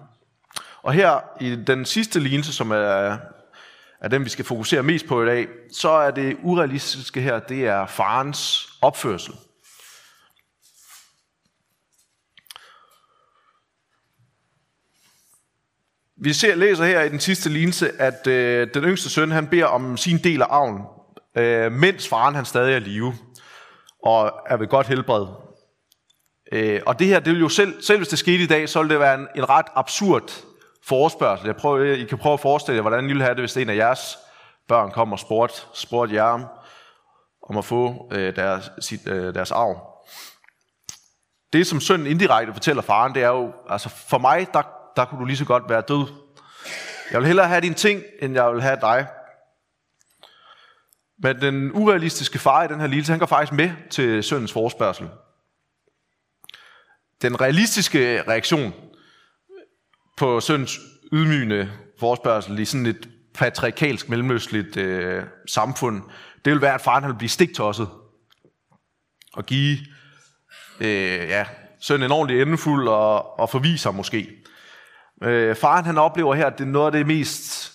Og 0.84 0.94
her 0.94 1.20
i 1.40 1.56
den 1.56 1.86
sidste 1.86 2.20
lignelse, 2.20 2.54
som 2.54 2.72
er, 2.72 3.18
er 4.01 4.08
den, 4.08 4.25
vi 4.25 4.29
skal 4.29 4.46
fokusere 4.46 4.84
mest 4.84 5.08
på 5.08 5.24
i 5.24 5.25
dag, 5.25 5.48
så 5.72 5.89
er 5.89 6.12
det 6.12 6.38
urealistiske 6.43 7.22
her, 7.22 7.39
det 7.39 7.67
er 7.67 7.86
farens 7.86 8.70
opførsel. 8.81 9.34
Vi 16.24 16.34
ser, 16.34 16.55
læser 16.55 16.86
her 16.86 17.01
i 17.01 17.10
den 17.10 17.20
sidste 17.20 17.50
lignelse, 17.50 18.01
at 18.01 18.27
øh, 18.27 18.67
den 18.74 18.84
yngste 18.84 19.10
søn 19.10 19.31
han 19.31 19.48
beder 19.48 19.65
om 19.65 19.98
sin 19.98 20.17
del 20.17 20.41
af 20.41 20.48
arven, 20.50 20.81
øh, 21.38 21.72
mens 21.72 22.08
faren 22.08 22.36
han 22.36 22.46
stadig 22.46 22.74
er 22.74 22.77
i 22.77 22.79
live. 22.79 23.13
og 24.03 24.34
er 24.48 24.58
ved 24.58 24.67
godt 24.67 24.88
helbred. 24.88 25.27
Øh, 26.51 26.81
og 26.86 27.00
det 27.00 27.08
her, 27.08 27.20
det 27.20 27.34
vil 27.34 27.41
jo 27.41 27.50
selv, 27.50 27.81
selv 27.81 27.98
hvis 27.98 28.08
det 28.08 28.20
skete 28.20 28.43
i 28.43 28.48
dag, 28.48 28.70
så 28.70 28.79
ville 28.79 28.93
det 28.93 29.00
være 29.00 29.15
en, 29.15 29.27
en 29.36 29.50
ret 29.50 29.65
absurd 29.75 30.31
forespørgsel. 30.86 31.46
Jeg 31.46 31.56
prøver, 31.56 31.94
I 31.94 32.04
kan 32.04 32.18
prøve 32.18 32.34
at 32.34 32.40
forestille 32.40 32.76
jer, 32.76 32.82
hvordan 32.82 33.06
I 33.06 33.08
ville 33.08 33.24
have 33.24 33.36
det, 33.36 33.42
hvis 33.42 33.58
en 33.58 33.70
af 33.70 33.76
jeres 33.76 34.18
børn 34.68 34.92
kom 34.92 35.12
og 35.12 35.20
spurgte, 35.20 35.62
spurgte 35.74 36.16
jer 36.16 36.48
om 37.50 37.58
at 37.58 37.66
få 37.66 38.10
øh, 38.12 38.36
deres, 38.36 38.72
sit, 38.80 39.08
øh, 39.08 39.34
deres 39.34 39.52
arv. 39.52 39.88
Det, 41.54 41.68
som 41.68 41.80
sønnen 41.80 42.08
indirekte 42.08 42.54
fortæller 42.54 42.82
faren, 42.82 43.16
det 43.16 43.24
er 43.24 43.28
jo, 43.28 43.54
altså 43.70 43.90
for 43.90 44.18
mig, 44.18 44.48
der, 44.54 44.62
der 44.96 45.06
kunne 45.06 45.20
du 45.20 45.26
lige 45.26 45.38
så 45.38 45.46
godt 45.46 45.70
være 45.70 45.82
død. 45.82 46.08
Jeg 47.12 47.20
vil 47.20 47.28
hellere 47.28 47.48
have 47.48 47.62
dine 47.62 47.76
ting, 47.76 48.04
end 48.22 48.34
jeg 48.34 48.54
vil 48.54 48.62
have 48.62 48.78
dig. 48.82 49.08
Men 51.24 51.42
den 51.42 51.72
urealistiske 51.72 52.40
far 52.40 52.64
i 52.64 52.68
den 52.68 52.80
her 52.80 52.88
lille, 52.88 53.06
han 53.06 53.20
går 53.20 53.26
faktisk 53.26 53.54
med 53.54 53.72
til 53.90 54.24
søndens 54.24 54.54
forspørgsel. 54.54 55.10
Den 57.22 57.42
realistiske 57.42 58.24
reaktion 58.28 58.74
på 60.22 60.40
søns 60.40 60.80
ydmygende 61.13 61.72
forspørgsel 62.00 62.60
i 62.60 62.66
sådan 62.66 62.86
et 62.86 63.10
patriarkalsk, 63.34 64.10
mellemøstligt 64.10 64.78
øh, 64.78 65.24
samfund, 65.48 66.01
det 66.46 66.54
vil 66.54 66.62
være, 66.62 66.74
at 66.74 66.82
faren 66.82 67.08
vil 67.08 67.13
blive 67.13 67.30
stiktosset 67.30 67.90
og 69.34 69.46
give 69.46 69.78
øh, 70.80 71.30
ja, 71.30 71.46
sønnen 71.80 72.06
en 72.06 72.12
ordentlig 72.12 72.42
endefuld 72.42 72.88
og, 72.88 73.40
og 73.40 73.50
forvise 73.50 73.88
ham 73.88 73.96
måske. 73.96 74.30
Øh, 75.24 75.56
faren 75.56 75.86
han 75.86 75.98
oplever 75.98 76.36
her, 76.36 76.46
at 76.46 76.58
det 76.58 76.63
er 76.63 76.70
noget 76.70 76.86
af 76.86 76.92
det 76.92 77.08
mest, 77.08 77.74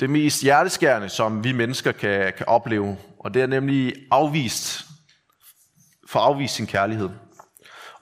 det 0.00 0.10
mest 0.10 0.42
hjerteskærende, 0.42 1.08
som 1.08 1.44
vi 1.44 1.52
mennesker 1.52 1.92
kan, 1.92 2.32
kan 2.36 2.46
opleve. 2.48 2.98
Og 3.18 3.34
det 3.34 3.42
er 3.42 3.46
nemlig 3.46 3.94
afvist, 4.10 4.84
for 6.08 6.20
afvist 6.20 6.54
sin 6.54 6.66
kærlighed. 6.66 7.08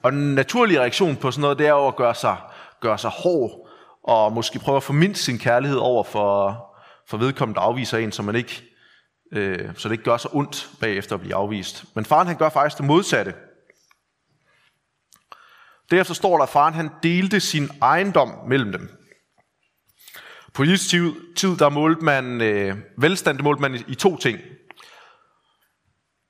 Og 0.01 0.11
den 0.11 0.35
naturlige 0.35 0.79
reaktion 0.79 1.15
på 1.15 1.31
sådan 1.31 1.41
noget, 1.41 1.57
det 1.57 1.67
er 1.67 1.71
jo 1.71 1.87
at 1.87 1.95
gøre 1.95 2.15
sig, 2.15 2.37
gøre 2.81 2.97
sig 2.97 3.09
hård, 3.09 3.69
og 4.03 4.33
måske 4.33 4.59
prøve 4.59 4.77
at 4.77 4.83
formindske 4.83 5.23
sin 5.23 5.39
kærlighed 5.39 5.77
over 5.77 6.03
for, 6.03 6.65
for 7.07 7.17
vedkommende, 7.17 7.59
der 7.59 7.65
afviser 7.65 7.97
en, 7.97 8.11
så, 8.11 8.21
man 8.21 8.35
ikke, 8.35 8.63
øh, 9.31 9.75
så 9.75 9.89
det 9.89 9.93
ikke 9.93 10.03
gør 10.03 10.17
så 10.17 10.29
ondt 10.31 10.69
bagefter 10.79 11.15
at 11.15 11.21
blive 11.21 11.35
afvist. 11.35 11.85
Men 11.93 12.05
faren 12.05 12.27
han 12.27 12.37
gør 12.37 12.49
faktisk 12.49 12.77
det 12.77 12.85
modsatte. 12.85 13.33
Derefter 15.91 16.13
står 16.13 16.35
der, 16.35 16.43
at 16.43 16.49
faren 16.49 16.73
han 16.73 16.89
delte 17.03 17.39
sin 17.39 17.69
ejendom 17.81 18.31
mellem 18.47 18.71
dem. 18.71 18.89
På 20.53 20.63
Jesu 20.63 21.13
tid, 21.37 21.57
der 21.57 21.69
målte 21.69 22.05
man 22.05 22.41
øh, 22.41 22.77
velstand, 22.97 23.37
det 23.37 23.43
målte 23.43 23.61
man 23.61 23.75
i, 23.75 23.83
i 23.87 23.95
to 23.95 24.17
ting. 24.17 24.39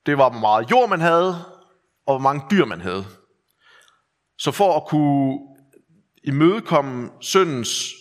Det 0.06 0.18
var, 0.18 0.30
hvor 0.30 0.40
meget 0.40 0.70
jord 0.70 0.88
man 0.88 1.00
havde, 1.00 1.44
og 2.06 2.14
hvor 2.14 2.18
mange 2.18 2.42
dyr 2.50 2.64
man 2.64 2.80
havde. 2.80 3.04
Så 4.38 4.50
for 4.50 4.76
at 4.76 4.86
kunne 4.86 5.38
imødekomme 6.24 7.10
søndens 7.20 7.94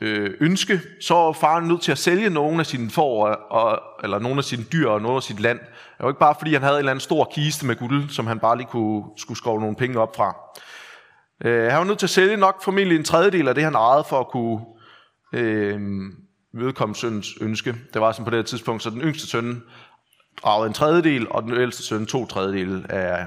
øh, 0.00 0.30
ønske, 0.40 0.80
så 1.00 1.14
var 1.14 1.32
faren 1.32 1.68
nødt 1.68 1.82
til 1.82 1.92
at 1.92 1.98
sælge 1.98 2.30
nogle 2.30 2.60
af 2.60 2.66
sine 2.66 2.90
får, 2.90 3.26
og, 3.28 3.82
eller 4.02 4.18
nogle 4.18 4.38
af 4.38 4.44
sine 4.44 4.64
dyr 4.72 4.88
og 4.88 5.02
noget 5.02 5.16
af 5.16 5.22
sit 5.22 5.40
land. 5.40 5.58
Det 5.58 6.00
var 6.00 6.08
ikke 6.08 6.20
bare 6.20 6.34
fordi, 6.38 6.52
han 6.52 6.62
havde 6.62 6.74
en 6.74 6.78
eller 6.78 6.90
anden 6.90 7.00
stor 7.00 7.30
kiste 7.34 7.66
med 7.66 7.76
guld, 7.76 8.08
som 8.08 8.26
han 8.26 8.38
bare 8.38 8.56
lige 8.56 8.66
kunne, 8.66 9.04
skulle 9.16 9.38
skove 9.38 9.60
nogle 9.60 9.76
penge 9.76 10.00
op 10.00 10.16
fra. 10.16 10.36
Øh, 11.44 11.70
han 11.70 11.78
var 11.78 11.84
nødt 11.84 11.98
til 11.98 12.06
at 12.06 12.10
sælge 12.10 12.36
nok 12.36 12.62
formentlig 12.62 12.98
en 12.98 13.04
tredjedel 13.04 13.48
af 13.48 13.54
det, 13.54 13.64
han 13.64 13.74
ejede, 13.74 14.04
for 14.08 14.20
at 14.20 14.28
kunne 14.28 14.60
øh, 15.32 15.80
vedkomme 16.54 16.94
søndens 16.94 17.28
ønske. 17.40 17.74
Det 17.94 18.00
var 18.00 18.12
sådan 18.12 18.24
på 18.24 18.30
det 18.30 18.46
tidspunkt, 18.46 18.82
så 18.82 18.90
den 18.90 19.00
yngste 19.00 19.26
søn 19.26 19.62
dragede 20.42 20.66
en 20.66 20.74
tredjedel, 20.74 21.28
og 21.30 21.42
den 21.42 21.54
ældste 21.54 21.82
søn 21.82 22.06
to 22.06 22.26
tredjedel 22.26 22.86
af, 22.88 23.26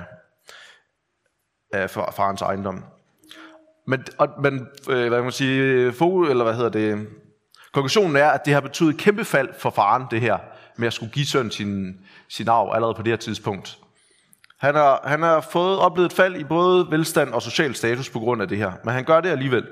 af 1.73 1.89
farens 1.89 2.41
ejendom. 2.41 2.83
Men, 3.87 4.05
og, 4.17 4.29
men 4.41 4.67
øh, 4.89 5.07
hvad 5.07 5.17
kan 5.17 5.23
man 5.23 5.31
sige, 5.31 5.93
fo, 5.93 6.21
eller 6.21 6.43
hvad 6.43 6.53
hedder 6.53 6.69
det, 6.69 7.07
konklusionen 7.73 8.15
er, 8.15 8.29
at 8.29 8.45
det 8.45 8.53
har 8.53 8.61
betydet 8.61 8.97
kæmpe 8.97 9.25
fald 9.25 9.49
for 9.59 9.69
faren, 9.69 10.03
det 10.11 10.21
her, 10.21 10.37
med 10.77 10.87
at 10.87 10.93
skulle 10.93 11.11
give 11.11 11.25
søn 11.25 11.51
sin, 11.51 11.99
sin 12.29 12.47
arv 12.47 12.71
allerede 12.73 12.95
på 12.95 13.01
det 13.01 13.11
her 13.11 13.17
tidspunkt. 13.17 13.77
Han 14.59 14.75
har, 14.75 15.01
han 15.05 15.21
har 15.21 15.41
fået 15.41 15.79
oplevet 15.79 16.11
et 16.11 16.15
fald 16.15 16.35
i 16.35 16.43
både 16.43 16.87
velstand 16.89 17.33
og 17.33 17.41
social 17.41 17.75
status 17.75 18.09
på 18.09 18.19
grund 18.19 18.41
af 18.41 18.47
det 18.47 18.57
her, 18.57 18.71
men 18.83 18.93
han 18.93 19.05
gør 19.05 19.21
det 19.21 19.29
alligevel. 19.29 19.67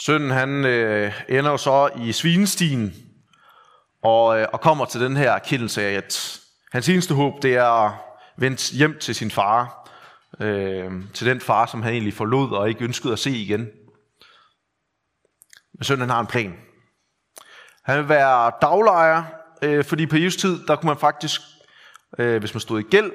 Sønnen 0.00 0.30
han 0.30 0.64
øh, 0.64 1.12
ender 1.28 1.50
jo 1.50 1.56
så 1.56 1.90
i 1.96 2.12
svinestien 2.12 2.94
og, 4.02 4.40
øh, 4.40 4.46
og 4.52 4.60
kommer 4.60 4.84
til 4.84 5.00
den 5.00 5.16
her 5.16 5.32
erkendelse 5.32 5.82
af, 5.82 5.92
at 5.92 6.40
hans 6.72 6.88
eneste 6.88 7.14
håb 7.14 7.42
det 7.42 7.54
er 7.54 7.84
at 7.86 7.92
vende 8.36 8.76
hjem 8.76 8.98
til 8.98 9.14
sin 9.14 9.30
far. 9.30 9.77
Øh, 10.40 10.92
til 11.14 11.26
den 11.26 11.40
far, 11.40 11.66
som 11.66 11.82
han 11.82 11.92
egentlig 11.92 12.14
forlod 12.14 12.52
og 12.52 12.68
ikke 12.68 12.84
ønskede 12.84 13.12
at 13.12 13.18
se 13.18 13.30
igen. 13.30 13.68
Men 15.74 15.84
sønnen 15.84 16.10
har 16.10 16.20
en 16.20 16.26
plan. 16.26 16.54
Han 17.84 17.98
vil 17.98 18.08
være 18.08 18.52
daglejer 18.62 19.24
øh, 19.62 19.84
fordi 19.84 20.06
på 20.06 20.16
Jesu 20.16 20.38
tid, 20.38 20.66
der 20.66 20.76
kunne 20.76 20.88
man 20.88 20.98
faktisk, 20.98 21.40
øh, 22.18 22.38
hvis 22.38 22.54
man 22.54 22.60
stod 22.60 22.80
i 22.80 22.82
gæld, 22.82 23.12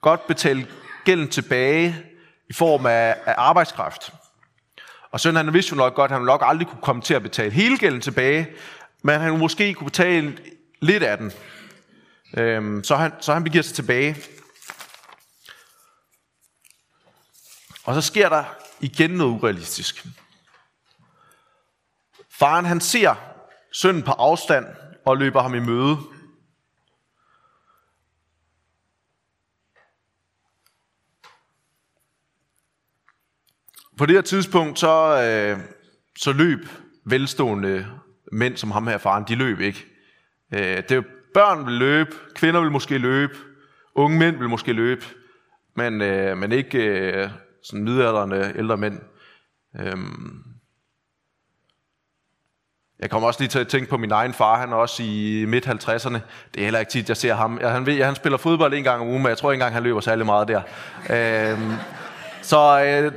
godt 0.00 0.26
betale 0.26 0.66
gælden 1.04 1.28
tilbage 1.28 1.96
i 2.50 2.52
form 2.52 2.86
af, 2.86 3.16
af 3.26 3.34
arbejdskraft. 3.36 4.12
Og 5.10 5.20
sønnen 5.20 5.44
han 5.44 5.54
vidste 5.54 5.70
jo 5.72 5.76
nok 5.76 5.94
godt, 5.94 6.10
at 6.10 6.18
han 6.18 6.26
nok 6.26 6.42
aldrig 6.44 6.68
kunne 6.68 6.82
komme 6.82 7.02
til 7.02 7.14
at 7.14 7.22
betale 7.22 7.50
hele 7.50 7.78
gælden 7.78 8.00
tilbage, 8.00 8.48
men 9.02 9.20
han 9.20 9.38
måske 9.38 9.74
kunne 9.74 9.84
betale 9.84 10.38
lidt 10.80 11.02
af 11.02 11.18
den. 11.18 11.32
Øhm, 12.36 12.84
så, 12.84 12.96
han, 12.96 13.12
så 13.20 13.32
han 13.32 13.44
begiver 13.44 13.62
sig 13.62 13.74
tilbage. 13.74 14.16
Og 17.84 17.94
så 17.94 18.00
sker 18.00 18.28
der 18.28 18.44
igen 18.80 19.10
noget 19.10 19.32
urealistisk. 19.32 20.06
Faren 22.30 22.64
han 22.64 22.80
ser 22.80 23.14
sønnen 23.72 24.02
på 24.02 24.10
afstand, 24.10 24.66
og 25.04 25.16
løber 25.16 25.42
ham 25.42 25.54
i 25.54 25.58
møde. 25.58 25.96
På 33.98 34.06
det 34.06 34.14
her 34.14 34.22
tidspunkt, 34.22 34.78
så, 34.78 35.22
øh, 35.22 35.58
så 36.18 36.32
løb 36.32 36.68
velstående 37.04 37.86
mænd 38.32 38.56
som 38.56 38.70
ham 38.70 38.86
her 38.86 38.98
faren, 38.98 39.24
de 39.28 39.34
løb 39.34 39.60
ikke. 39.60 39.86
Øh, 40.54 40.60
det 40.60 40.90
er 40.90 41.02
børn 41.34 41.66
vil 41.66 41.74
løbe, 41.74 42.10
kvinder 42.34 42.60
vil 42.60 42.70
måske 42.70 42.98
løbe, 42.98 43.34
unge 43.94 44.18
mænd 44.18 44.36
vil 44.36 44.48
måske 44.48 44.72
løbe, 44.72 45.04
men, 45.74 46.00
øh, 46.00 46.38
men 46.38 46.52
ikke 46.52 46.78
øh, 46.78 47.30
sådan 47.64 47.84
midalderne 47.84 48.52
ældre 48.56 48.76
mænd. 48.76 49.00
Øhm, 49.80 50.42
jeg 53.00 53.10
kommer 53.10 53.28
også 53.28 53.40
lige 53.40 53.48
til 53.48 53.58
at 53.58 53.68
tænke 53.68 53.90
på 53.90 53.96
min 53.96 54.10
egen 54.10 54.32
far, 54.32 54.58
han 54.58 54.72
er 54.72 54.76
også 54.76 55.02
i 55.02 55.44
midt-50'erne. 55.48 56.18
Det 56.54 56.60
er 56.60 56.64
heller 56.64 56.78
ikke 56.78 56.92
tit, 56.92 57.08
jeg 57.08 57.16
ser 57.16 57.34
ham. 57.34 57.60
Han, 57.62 57.86
ved, 57.86 58.02
han 58.04 58.14
spiller 58.14 58.38
fodbold 58.38 58.74
en 58.74 58.84
gang 58.84 59.00
om 59.00 59.08
ugen, 59.08 59.22
men 59.22 59.28
jeg 59.28 59.38
tror 59.38 59.52
ikke 59.52 59.60
engang, 59.60 59.74
han 59.74 59.82
løber 59.82 60.00
særlig 60.00 60.26
meget 60.26 60.48
der. 60.48 60.62
Øhm, 61.10 61.72
så 62.42 62.84
øh, 62.84 63.12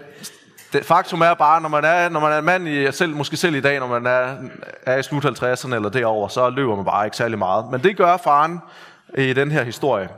det, 0.73 0.85
faktum 0.85 1.21
er 1.21 1.33
bare, 1.33 1.61
når 1.61 1.69
man 1.69 1.85
er, 1.85 2.09
når 2.09 2.19
man 2.19 2.31
er 2.31 2.37
en 2.37 2.45
mand, 2.45 2.67
i, 2.67 2.91
selv, 2.91 3.15
måske 3.15 3.37
selv 3.37 3.55
i 3.55 3.61
dag, 3.61 3.79
når 3.79 3.87
man 3.87 4.05
er, 4.05 4.35
er 4.85 4.97
i 4.97 5.03
slut 5.03 5.25
50'erne 5.25 5.75
eller 5.75 5.89
derover, 5.89 6.27
så 6.27 6.49
løber 6.49 6.75
man 6.75 6.85
bare 6.85 7.05
ikke 7.05 7.17
særlig 7.17 7.37
meget. 7.37 7.65
Men 7.71 7.83
det 7.83 7.97
gør 7.97 8.17
faren 8.17 8.59
i 9.17 9.33
den 9.33 9.51
her 9.51 9.63
historie. 9.63 10.09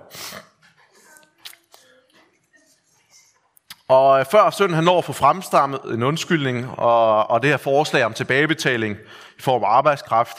Og 3.90 4.20
øh, 4.20 4.26
før 4.32 4.50
sønnen 4.50 4.76
han 4.76 4.84
når 4.84 4.98
at 4.98 5.04
få 5.04 5.14
fremstammet 5.14 5.80
en 5.94 6.04
undskyldning 6.04 6.80
og, 6.80 7.30
og 7.30 7.42
det 7.42 7.50
her 7.50 7.58
forslag 7.58 8.06
om 8.06 8.14
tilbagebetaling 8.14 8.98
i 9.38 9.42
form 9.42 9.64
af 9.64 9.68
arbejdskraft, 9.68 10.38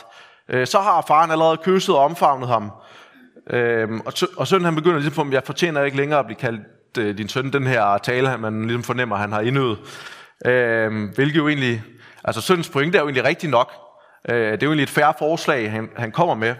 øh, 0.48 0.66
så 0.66 0.78
har 0.78 1.04
faren 1.08 1.30
allerede 1.30 1.56
kysset 1.56 1.94
og 1.94 2.04
omfavnet 2.04 2.48
ham. 2.48 2.70
Øh, 3.50 3.88
og, 4.06 4.12
og 4.36 4.46
sønnen 4.46 4.64
han 4.64 4.74
begynder 4.74 4.98
ligesom, 4.98 5.28
at 5.28 5.34
jeg 5.34 5.42
fortjener 5.44 5.82
ikke 5.82 5.96
længere 5.96 6.18
at 6.18 6.26
blive 6.26 6.38
kaldt 6.38 6.62
øh, 6.98 7.18
din 7.18 7.28
søn, 7.28 7.52
den 7.52 7.66
her 7.66 7.98
tale, 7.98 8.38
man 8.38 8.62
ligesom 8.62 8.82
fornemmer, 8.82 9.16
at 9.16 9.20
han 9.20 9.32
har 9.32 9.40
indøvet. 9.40 9.78
Øh, 10.46 11.14
hvilket 11.14 11.36
jo 11.36 11.48
egentlig, 11.48 11.82
altså 12.24 12.40
søndens 12.40 12.68
pointe 12.68 12.98
er 12.98 13.02
jo 13.02 13.06
egentlig 13.06 13.24
rigtigt 13.24 13.50
nok. 13.50 13.72
Øh, 14.28 14.36
det 14.36 14.62
er 14.62 14.66
jo 14.66 14.70
egentlig 14.70 14.82
et 14.82 14.90
færre 14.90 15.14
forslag, 15.18 15.70
han, 15.70 15.88
han 15.96 16.12
kommer 16.12 16.34
med. 16.34 16.54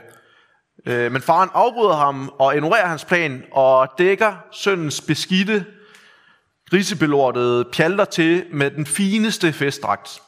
Øh, 0.87 1.13
men 1.13 1.23
faren 1.23 1.51
afbryder 1.55 1.97
ham 1.97 2.33
og 2.39 2.55
ignorerer 2.55 2.87
hans 2.87 3.05
plan 3.05 3.43
og 3.53 3.89
dækker 3.99 4.33
søndens 4.53 5.01
beskidte 5.01 5.65
grisebelortede 6.71 7.65
pjalter 7.73 8.05
til 8.05 8.47
med 8.53 8.71
den 8.71 8.87
fineste 8.87 9.53
festdragt. 9.53 10.23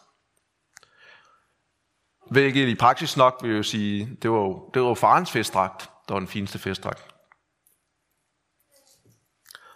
Hvilket 2.31 2.69
i 2.69 2.75
praksis 2.75 3.17
nok 3.17 3.41
vil 3.43 3.55
jeg 3.55 3.65
sige, 3.65 4.19
det 4.23 4.31
var 4.31 4.37
jo, 4.37 4.71
det 4.75 4.83
var 4.83 4.89
jo 4.89 4.95
farens 4.95 5.31
festdragt, 5.31 5.91
der 6.09 6.15
var 6.15 6.19
den 6.19 6.29
fineste 6.29 6.59
festdragt. 6.59 7.05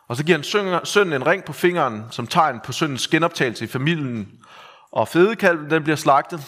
Og 0.09 0.17
så 0.17 0.25
giver 0.25 0.39
han 0.39 0.87
sønnen 0.87 1.15
en 1.15 1.27
ring 1.27 1.45
på 1.45 1.53
fingeren, 1.53 2.05
som 2.11 2.27
tegn 2.27 2.61
på 2.65 2.73
søndens 2.73 3.09
genoptagelse 3.09 3.65
i 3.65 3.69
familien. 3.69 4.45
Og 4.91 5.09
fedekalven, 5.09 5.71
den 5.71 5.83
bliver 5.83 5.97
slagtet, 5.97 6.41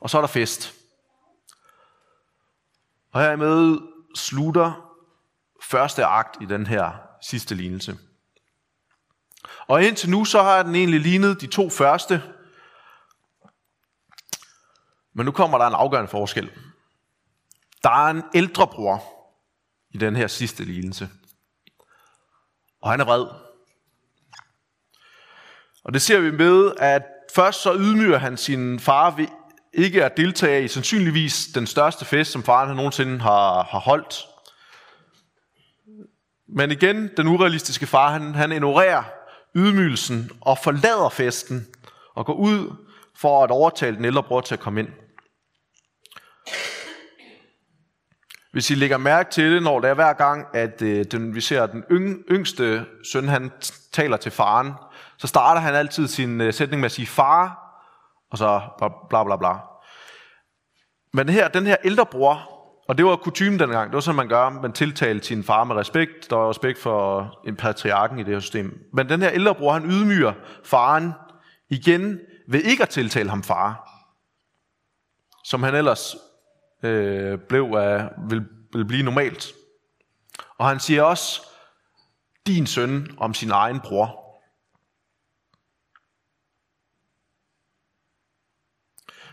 og 0.00 0.10
så 0.10 0.18
er 0.18 0.22
der 0.22 0.28
fest. 0.28 0.74
Og 3.12 3.20
hermed 3.20 3.78
slutter 4.14 4.92
første 5.62 6.04
akt 6.04 6.36
i 6.40 6.44
den 6.44 6.66
her 6.66 6.92
sidste 7.22 7.54
lignelse. 7.54 7.98
Og 9.66 9.84
indtil 9.84 10.10
nu, 10.10 10.24
så 10.24 10.42
har 10.42 10.62
den 10.62 10.74
egentlig 10.74 11.00
lignet 11.00 11.40
de 11.40 11.46
to 11.46 11.70
første. 11.70 12.22
Men 15.14 15.26
nu 15.26 15.32
kommer 15.32 15.58
der 15.58 15.66
en 15.66 15.74
afgørende 15.74 16.10
forskel. 16.10 16.50
Der 17.82 17.90
er 17.90 18.10
en 18.10 18.22
ældre 18.34 18.66
bror 18.66 19.04
i 19.90 19.98
den 19.98 20.16
her 20.16 20.26
sidste 20.26 20.64
lignelse. 20.64 21.08
Og 22.82 22.90
han 22.90 23.00
er 23.00 23.04
vred. 23.04 23.26
Og 25.84 25.94
det 25.94 26.02
ser 26.02 26.20
vi 26.20 26.30
med, 26.30 26.72
at 26.78 27.02
først 27.34 27.62
så 27.62 27.74
ydmyger 27.74 28.18
han 28.18 28.36
sin 28.36 28.80
far 28.80 29.10
ved 29.10 29.26
ikke 29.72 30.04
at 30.04 30.16
deltage 30.16 30.64
i 30.64 30.68
sandsynligvis 30.68 31.46
den 31.54 31.66
største 31.66 32.04
fest, 32.04 32.32
som 32.32 32.44
faren 32.44 32.76
nogensinde 32.76 33.20
har, 33.20 33.62
har 33.62 33.78
holdt. 33.78 34.26
Men 36.48 36.70
igen, 36.70 37.10
den 37.16 37.26
urealistiske 37.26 37.86
far, 37.86 38.10
han, 38.10 38.34
han 38.34 38.52
ignorerer 38.52 39.02
ydmygelsen 39.56 40.30
og 40.40 40.58
forlader 40.58 41.08
festen 41.08 41.66
og 42.14 42.26
går 42.26 42.34
ud 42.34 42.76
for 43.16 43.44
at 43.44 43.50
overtale 43.50 43.96
den 43.96 44.04
ældre 44.04 44.22
bror 44.22 44.40
til 44.40 44.54
at 44.54 44.60
komme 44.60 44.80
ind. 44.80 44.88
Hvis 48.52 48.70
I 48.70 48.74
lægger 48.74 48.96
mærke 48.96 49.30
til 49.30 49.52
det, 49.52 49.62
når 49.62 49.80
det 49.80 49.90
er 49.90 49.94
hver 49.94 50.12
gang, 50.12 50.46
at 50.54 50.82
øh, 50.82 51.04
den, 51.04 51.34
vi 51.34 51.40
ser 51.40 51.66
den 51.66 51.84
yngste 52.30 52.86
søn, 53.12 53.28
han 53.28 53.50
taler 53.92 54.16
til 54.16 54.32
faren, 54.32 54.72
så 55.18 55.26
starter 55.26 55.60
han 55.60 55.74
altid 55.74 56.08
sin 56.08 56.40
øh, 56.40 56.54
sætning 56.54 56.80
med 56.80 56.86
at 56.86 56.92
sige 56.92 57.06
far, 57.06 57.58
og 58.30 58.38
så 58.38 58.60
bla 59.10 59.24
bla 59.24 59.36
bla. 59.36 59.52
Men 61.12 61.28
her, 61.28 61.48
den 61.48 61.66
her 61.66 61.76
ældre 61.84 62.06
bror, 62.06 62.59
og 62.90 62.98
det 62.98 63.06
var 63.06 63.16
kutumen 63.16 63.58
dengang, 63.58 63.90
det 63.90 63.94
var 63.94 64.00
sådan, 64.00 64.16
man 64.16 64.28
gør, 64.28 64.48
man 64.48 64.72
tiltalte 64.72 65.26
sin 65.26 65.44
far 65.44 65.64
med 65.64 65.76
respekt, 65.76 66.30
der 66.30 66.36
var 66.36 66.50
respekt 66.50 66.78
for 66.78 67.40
en 67.46 67.56
patriarken 67.56 68.18
i 68.18 68.22
det 68.22 68.34
her 68.34 68.40
system. 68.40 68.88
Men 68.92 69.08
den 69.08 69.22
her 69.22 69.30
ældre 69.30 69.54
bror, 69.54 69.72
han 69.72 69.90
ydmyger 69.90 70.32
faren 70.64 71.12
igen 71.68 72.20
ved 72.48 72.60
ikke 72.60 72.82
at 72.82 72.88
tiltale 72.88 73.30
ham 73.30 73.42
far, 73.42 73.88
som 75.44 75.62
han 75.62 75.74
ellers 75.74 76.16
øh, 76.82 77.38
blev 77.38 77.64
af, 77.76 78.08
vil, 78.28 78.44
vil 78.72 78.84
blive 78.84 79.02
normalt. 79.02 79.52
Og 80.58 80.68
han 80.68 80.80
siger 80.80 81.02
også, 81.02 81.42
din 82.46 82.66
søn 82.66 83.14
om 83.18 83.34
sin 83.34 83.50
egen 83.50 83.80
bror. 83.80 84.20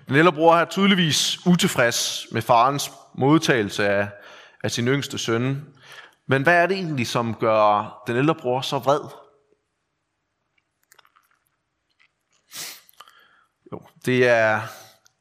Den 0.07 0.15
ældre 0.15 0.33
bror 0.33 0.55
er 0.55 0.65
tydeligvis 0.65 1.47
utilfreds 1.47 2.27
med 2.31 2.41
farens 2.41 2.91
modtagelse 3.17 3.87
af, 3.87 4.09
af 4.63 4.71
sin 4.71 4.87
yngste 4.87 5.17
søn. 5.17 5.65
Men 6.27 6.43
hvad 6.43 6.53
er 6.53 6.67
det 6.67 6.77
egentlig, 6.77 7.07
som 7.07 7.35
gør 7.35 8.03
den 8.07 8.17
ældre 8.17 8.35
bror 8.35 8.61
så 8.61 8.77
vred? 8.77 8.99
Jo, 13.71 13.81
det 14.05 14.27
er 14.27 14.61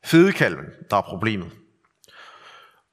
fedekalven, 0.05 0.67
der 0.91 0.97
er 0.97 1.03
problemet. 1.03 1.51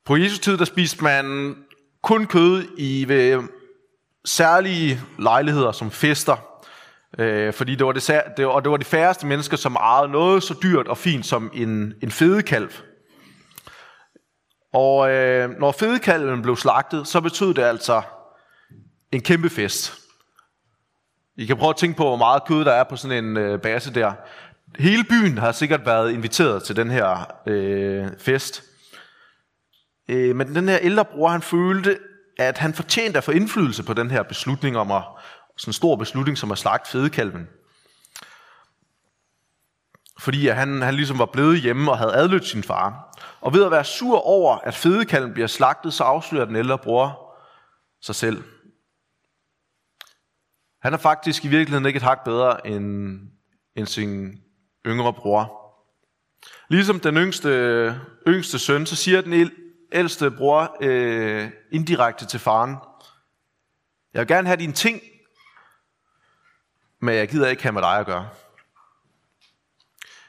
På 0.06 0.16
Jesu 0.16 0.38
tid, 0.38 0.58
der 0.58 0.66
spiste 0.66 1.04
man 1.04 1.56
kun 2.02 2.28
kød 2.28 2.68
i 2.78 3.08
ved 3.08 3.44
særlige 4.26 5.02
lejligheder 5.20 5.72
som 5.72 5.92
fester, 5.92 6.54
Øh, 7.20 7.54
fordi 7.54 7.76
det 7.76 7.86
var 7.86 7.92
det, 7.92 8.22
det, 8.38 8.46
og 8.46 8.64
det 8.64 8.72
var 8.72 8.78
de 8.78 8.86
færreste 8.86 9.28
mennesker, 9.28 9.58
som 9.58 9.76
ejede 9.76 10.12
noget 10.12 10.44
så 10.44 10.56
dyrt 10.64 10.88
og 10.88 10.98
fint 10.98 11.26
som 11.26 11.52
en, 11.54 11.94
en 12.04 12.12
fedekalv. 12.12 12.72
Og 14.74 15.12
øh, 15.12 15.60
når 15.60 15.72
fedekalven 15.72 16.42
blev 16.42 16.56
slagtet, 16.56 17.08
så 17.08 17.22
betød 17.22 17.54
det 17.54 17.62
altså 17.62 18.02
en 19.12 19.22
kæmpe 19.22 19.50
fest. 19.50 19.94
I 21.38 21.46
kan 21.46 21.58
prøve 21.58 21.70
at 21.70 21.78
tænke 21.78 21.98
på, 21.98 22.04
hvor 22.04 22.16
meget 22.16 22.46
kød 22.48 22.66
der 22.66 22.72
er 22.72 22.84
på 22.84 22.96
sådan 22.96 23.26
en 23.26 23.38
øh, 23.38 23.62
base 23.62 23.94
der. 23.94 24.14
Hele 24.80 25.04
byen 25.04 25.38
har 25.38 25.52
sikkert 25.52 25.86
været 25.86 26.12
inviteret 26.12 26.64
til 26.64 26.76
den 26.76 26.92
her 26.92 27.34
øh, 27.48 28.08
fest. 28.20 28.64
Øh, 30.10 30.36
men 30.36 30.56
den 30.56 30.70
her 30.70 30.78
ældre 30.82 31.06
bror, 31.06 31.30
han 31.30 31.42
følte, 31.42 32.00
at 32.40 32.58
han 32.58 32.74
fortjente 32.74 33.18
at 33.18 33.24
få 33.24 33.32
indflydelse 33.32 33.84
på 33.84 33.94
den 33.94 34.12
her 34.12 34.24
beslutning 34.24 34.78
om 34.78 34.92
at, 34.92 35.04
sådan 35.58 35.70
en 35.70 35.74
stor 35.74 35.96
beslutning 35.96 36.38
som 36.38 36.52
at 36.52 36.58
slagte 36.58 36.92
fedekalven. 36.92 37.48
Fordi 40.24 40.48
han, 40.48 40.82
han 40.82 40.94
ligesom 40.94 41.20
var 41.20 41.26
blevet 41.26 41.62
hjemme 41.62 41.92
og 41.92 41.98
havde 41.98 42.16
adlydt 42.16 42.46
sin 42.46 42.64
far. 42.64 43.18
Og 43.42 43.54
ved 43.54 43.66
at 43.66 43.72
være 43.72 43.84
sur 43.84 44.18
over, 44.18 44.58
at 44.58 44.76
fedekalven 44.76 45.34
bliver 45.34 45.48
slagtet, 45.48 45.94
så 45.94 46.04
afslører 46.04 46.46
den 46.46 46.56
ældre 46.56 46.78
bror 46.78 47.36
sig 48.02 48.16
selv. 48.16 48.44
Han 50.82 50.94
er 50.94 50.98
faktisk 50.98 51.46
i 51.46 51.48
virkeligheden 51.48 51.86
ikke 51.86 51.98
et 51.98 52.04
hak 52.04 52.24
bedre 52.24 52.68
end, 52.68 53.20
end 53.76 53.88
sin 53.88 54.42
yngre 54.86 55.14
bror. 55.14 55.60
Ligesom 56.70 57.00
den 57.00 57.18
yngste, 57.18 57.50
yngste 58.28 58.60
søn, 58.60 58.86
så 58.86 58.96
siger 58.96 59.22
den 59.22 59.52
ældste 59.92 60.32
bror 60.32 60.78
øh, 60.82 61.50
indirekte 61.72 62.26
til 62.26 62.40
faren, 62.40 62.76
jeg 64.14 64.20
vil 64.20 64.28
gerne 64.28 64.48
have 64.48 64.58
dine 64.58 64.74
ting, 64.74 65.02
men 67.02 67.16
jeg 67.16 67.30
gider 67.30 67.48
ikke 67.48 67.64
have 67.64 67.74
med 67.74 67.82
dig 67.82 68.00
at 68.00 68.06
gøre. 68.06 68.30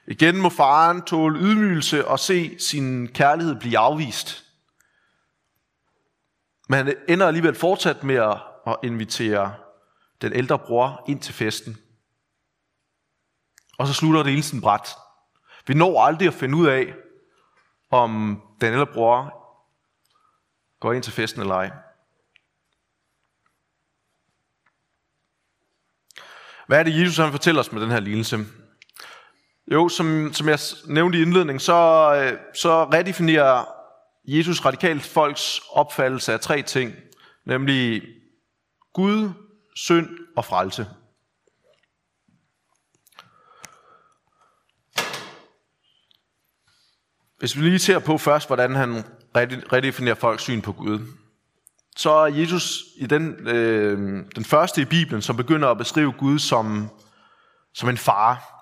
Igen 0.06 0.36
må 0.36 0.48
faren 0.48 1.02
tåle 1.02 1.38
ydmygelse 1.38 2.08
og 2.08 2.20
se 2.20 2.58
sin 2.58 3.08
kærlighed 3.08 3.60
blive 3.60 3.78
afvist. 3.78 4.44
Men 6.68 6.86
han 6.86 6.96
ender 7.08 7.26
alligevel 7.26 7.54
fortsat 7.54 8.04
med 8.04 8.14
at 8.66 8.76
invitere 8.82 9.54
den 10.22 10.32
ældre 10.32 10.58
bror 10.58 11.04
ind 11.08 11.20
til 11.20 11.34
festen. 11.34 11.76
Og 13.78 13.86
så 13.86 13.94
slutter 13.94 14.22
det 14.22 14.32
hele 14.32 14.42
sin 14.42 14.60
bræt. 14.60 14.88
Vi 15.66 15.74
når 15.74 16.04
aldrig 16.04 16.28
at 16.28 16.34
finde 16.34 16.56
ud 16.56 16.66
af, 16.66 16.94
om 17.90 18.42
den 18.60 18.72
ældre 18.72 18.86
bror 18.86 19.40
går 20.80 20.92
ind 20.92 21.02
til 21.02 21.12
festen 21.12 21.40
eller 21.40 21.54
ej. 21.54 21.70
Hvad 26.66 26.78
er 26.78 26.82
det, 26.82 27.00
Jesus 27.00 27.16
han 27.16 27.30
fortæller 27.30 27.60
os 27.60 27.72
med 27.72 27.82
den 27.82 27.90
her 27.90 28.00
lignelse? 28.00 28.38
Jo, 29.72 29.88
som, 29.88 30.32
som 30.32 30.48
jeg 30.48 30.58
nævnte 30.86 31.18
i 31.18 31.22
indledningen, 31.22 31.60
så, 31.60 31.74
øh, 32.14 32.38
så 32.54 32.84
redefinerer 32.84 33.64
Jesus 34.24 34.64
radikalt 34.64 35.02
folks 35.02 35.60
opfattelse 35.70 36.32
af 36.32 36.40
tre 36.40 36.62
ting, 36.62 36.94
nemlig 37.46 38.02
Gud, 38.92 39.30
synd 39.76 40.08
og 40.36 40.44
frelse. 40.44 40.86
Hvis 47.38 47.56
vi 47.56 47.62
lige 47.62 47.78
ser 47.78 47.98
på 47.98 48.18
først, 48.18 48.46
hvordan 48.46 48.74
han 48.74 49.04
redefinerer 49.72 50.14
folks 50.14 50.42
syn 50.42 50.60
på 50.60 50.72
Gud, 50.72 50.98
så 51.96 52.10
er 52.10 52.26
Jesus 52.26 52.84
i 52.96 53.06
den, 53.06 53.48
øh, 53.48 54.24
den 54.36 54.44
første 54.44 54.82
i 54.82 54.84
Bibelen, 54.84 55.22
som 55.22 55.36
begynder 55.36 55.68
at 55.68 55.78
beskrive 55.78 56.12
Gud 56.12 56.38
som, 56.38 56.88
som 57.74 57.88
en 57.88 57.98
far. 57.98 58.53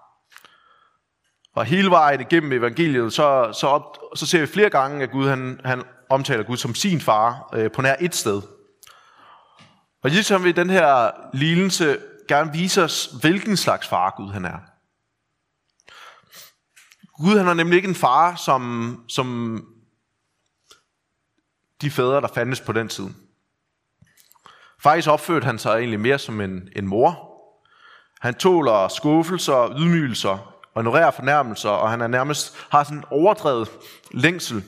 Og 1.54 1.64
hele 1.64 1.90
vejen 1.90 2.20
igennem 2.20 2.52
evangeliet, 2.52 3.12
så, 3.12 3.52
så, 3.60 3.66
op, 3.66 3.98
så 4.16 4.26
ser 4.26 4.40
vi 4.40 4.46
flere 4.46 4.70
gange, 4.70 5.02
at 5.02 5.10
Gud 5.10 5.28
han, 5.28 5.60
han 5.64 5.82
omtaler 6.08 6.44
Gud 6.44 6.56
som 6.56 6.74
sin 6.74 7.00
far 7.00 7.50
øh, 7.54 7.70
på 7.70 7.82
nær 7.82 7.96
et 8.00 8.14
sted. 8.14 8.42
Og 10.02 10.10
Jesus 10.10 10.28
han 10.28 10.42
vil 10.42 10.48
i 10.48 10.52
den 10.52 10.70
her 10.70 11.10
lignelse 11.32 11.98
gerne 12.28 12.52
vise 12.52 12.82
os, 12.82 13.10
hvilken 13.20 13.56
slags 13.56 13.88
far 13.88 14.14
Gud 14.16 14.32
han 14.32 14.44
er. 14.44 14.58
Gud 17.22 17.38
han 17.38 17.48
er 17.48 17.54
nemlig 17.54 17.76
ikke 17.76 17.88
en 17.88 17.94
far, 17.94 18.34
som, 18.34 19.04
som 19.08 19.58
de 21.80 21.90
fædre, 21.90 22.20
der 22.20 22.28
fandtes 22.34 22.60
på 22.60 22.72
den 22.72 22.88
tid. 22.88 23.08
Faktisk 24.82 25.08
opførte 25.08 25.44
han 25.44 25.58
sig 25.58 25.78
egentlig 25.78 26.00
mere 26.00 26.18
som 26.18 26.40
en, 26.40 26.68
en 26.76 26.86
mor. 26.86 27.28
Han 28.20 28.34
tåler 28.34 28.88
skuffelser, 28.88 29.78
ydmygelser 29.78 30.51
og 30.74 30.82
ignorerer 30.82 31.10
fornærmelser, 31.10 31.70
og 31.70 31.90
han 31.90 32.00
er 32.00 32.06
nærmest 32.06 32.66
har 32.70 32.84
sådan 32.84 32.98
en 32.98 33.04
overdrevet 33.10 33.70
længsel 34.10 34.64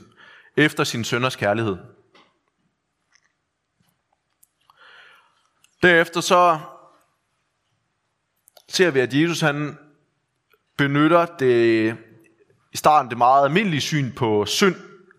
efter 0.57 0.85
sin 0.85 1.05
sønders 1.05 1.37
kærlighed. 1.37 1.77
Derefter 5.83 6.21
så 6.21 6.59
ser 8.69 8.91
vi, 8.91 9.01
at 9.01 9.15
Jesus 9.15 9.41
han 9.41 9.79
benytter 10.77 11.27
det, 11.27 11.97
i 12.73 12.77
starten 12.77 13.11
det 13.11 13.19
meget 13.19 13.45
almindelige 13.45 13.81
syn 13.81 14.13
på 14.13 14.47
synd 14.47 14.77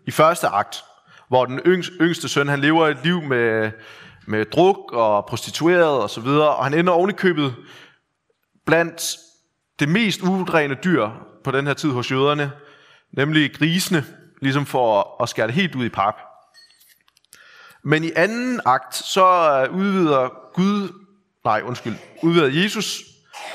i 0.07 0.11
første 0.11 0.47
akt, 0.47 0.83
hvor 1.27 1.45
den 1.45 1.59
yngste 2.01 2.29
søn 2.29 2.47
han 2.47 2.59
lever 2.59 2.87
et 2.87 3.03
liv 3.03 3.21
med 3.21 3.71
med 4.27 4.45
druk 4.45 4.91
og 4.91 5.25
prostitueret 5.25 6.01
og 6.01 6.09
så 6.09 6.21
videre, 6.21 6.55
og 6.55 6.63
han 6.63 6.73
ender 6.73 6.93
ovenikøbet 6.93 7.55
i 8.53 8.57
blandt 8.65 9.17
det 9.79 9.89
mest 9.89 10.21
urene 10.21 10.77
dyr 10.83 11.09
på 11.43 11.51
den 11.51 11.67
her 11.67 11.73
tid 11.73 11.91
hos 11.91 12.11
jøderne, 12.11 12.51
nemlig 13.11 13.53
grisene, 13.53 14.05
ligesom 14.41 14.65
for 14.65 15.21
at 15.23 15.29
skære 15.29 15.47
det 15.47 15.55
helt 15.55 15.75
ud 15.75 15.85
i 15.85 15.89
pap. 15.89 16.15
Men 17.83 18.03
i 18.03 18.11
anden 18.15 18.61
akt, 18.65 18.95
så 18.95 19.25
udvider 19.71 20.29
Gud, 20.53 20.89
nej 21.43 21.61
undskyld, 21.63 21.95
udvider 22.23 22.61
Jesus 22.63 23.01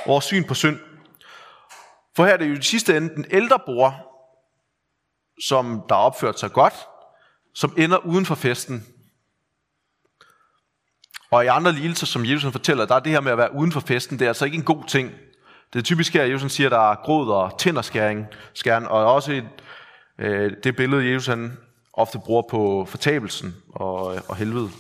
vores 0.07 0.25
syn 0.25 0.45
på 0.45 0.55
synd. 0.55 0.79
For 2.17 2.25
her 2.25 2.33
er 2.33 2.37
det 2.37 2.49
jo 2.49 2.55
i 2.55 2.63
sidste 2.63 2.97
ende 2.97 3.15
den 3.15 3.25
ældre 3.31 3.59
bror, 3.59 4.07
som 5.43 5.83
der 5.89 5.95
har 5.95 6.03
opført 6.03 6.41
sig 6.41 6.53
godt, 6.53 6.75
som 7.55 7.75
ender 7.79 7.99
uden 7.99 8.27
for 8.27 8.35
festen. 8.35 8.87
Og 11.31 11.45
i 11.45 11.47
andre 11.47 11.73
ligelser, 11.73 12.07
som 12.07 12.25
Jesus 12.25 12.53
fortæller, 12.53 12.87
der 12.87 12.95
er 12.95 13.01
det 13.01 13.13
her 13.13 13.21
med 13.21 13.33
at 13.33 13.39
være 13.39 13.55
uden 13.55 13.73
for 13.73 13.81
festen, 13.81 14.19
det 14.19 14.25
er 14.25 14.29
altså 14.31 14.45
ikke 14.45 14.57
en 14.57 14.65
god 14.65 14.85
ting. 14.89 15.13
Det 15.73 15.85
typiske 15.85 16.19
er 16.19 16.23
at 16.23 16.31
Jesus 16.31 16.53
siger, 16.53 16.69
der 16.69 16.91
er 16.91 16.95
gråd 16.95 17.31
og 17.31 17.59
tænderskæring, 17.59 18.27
skæren, 18.55 18.87
og 18.87 19.15
også 19.15 19.33
et, 19.33 19.49
øh, 20.19 20.53
det 20.65 20.77
billede, 20.77 21.11
Jesus 21.13 21.27
han 21.27 21.59
ofte 21.93 22.19
bruger 22.19 22.43
på 22.51 22.85
fortabelsen 22.89 23.57
og, 23.75 24.17
øh, 24.17 24.21
og 24.29 24.37
helvede. 24.37 24.71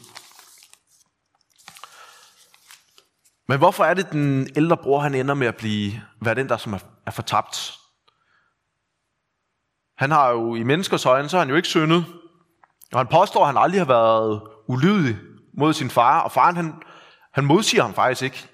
Men 3.49 3.59
hvorfor 3.59 3.85
er 3.85 3.95
det, 3.95 4.13
den 4.13 4.49
ældre 4.57 4.77
bror 4.77 5.01
han 5.01 5.15
ender 5.15 5.35
med 5.35 5.47
at 5.47 5.57
blive, 5.57 5.93
være 6.23 6.35
den, 6.35 6.49
der 6.49 6.57
som 6.57 6.73
er, 6.73 6.79
er 7.07 7.11
fortabt? 7.11 7.77
Han 9.99 10.11
har 10.11 10.31
jo 10.31 10.55
i 10.55 10.63
menneskers 10.63 11.07
øjne, 11.07 11.29
så 11.29 11.37
har 11.37 11.45
han 11.45 11.51
jo 11.51 11.57
ikke 11.57 11.69
syndet. 11.69 12.05
Og 12.93 12.99
han 12.99 13.07
påstår, 13.07 13.41
at 13.41 13.47
han 13.47 13.57
aldrig 13.57 13.81
har 13.81 13.87
været 13.87 14.43
ulydig 14.67 15.17
mod 15.55 15.73
sin 15.73 15.91
far, 15.91 16.21
og 16.21 16.33
faren 16.33 16.57
han, 16.57 16.75
han 17.33 17.45
modsiger 17.45 17.83
ham 17.83 17.95
faktisk 17.95 18.23
ikke. 18.23 18.49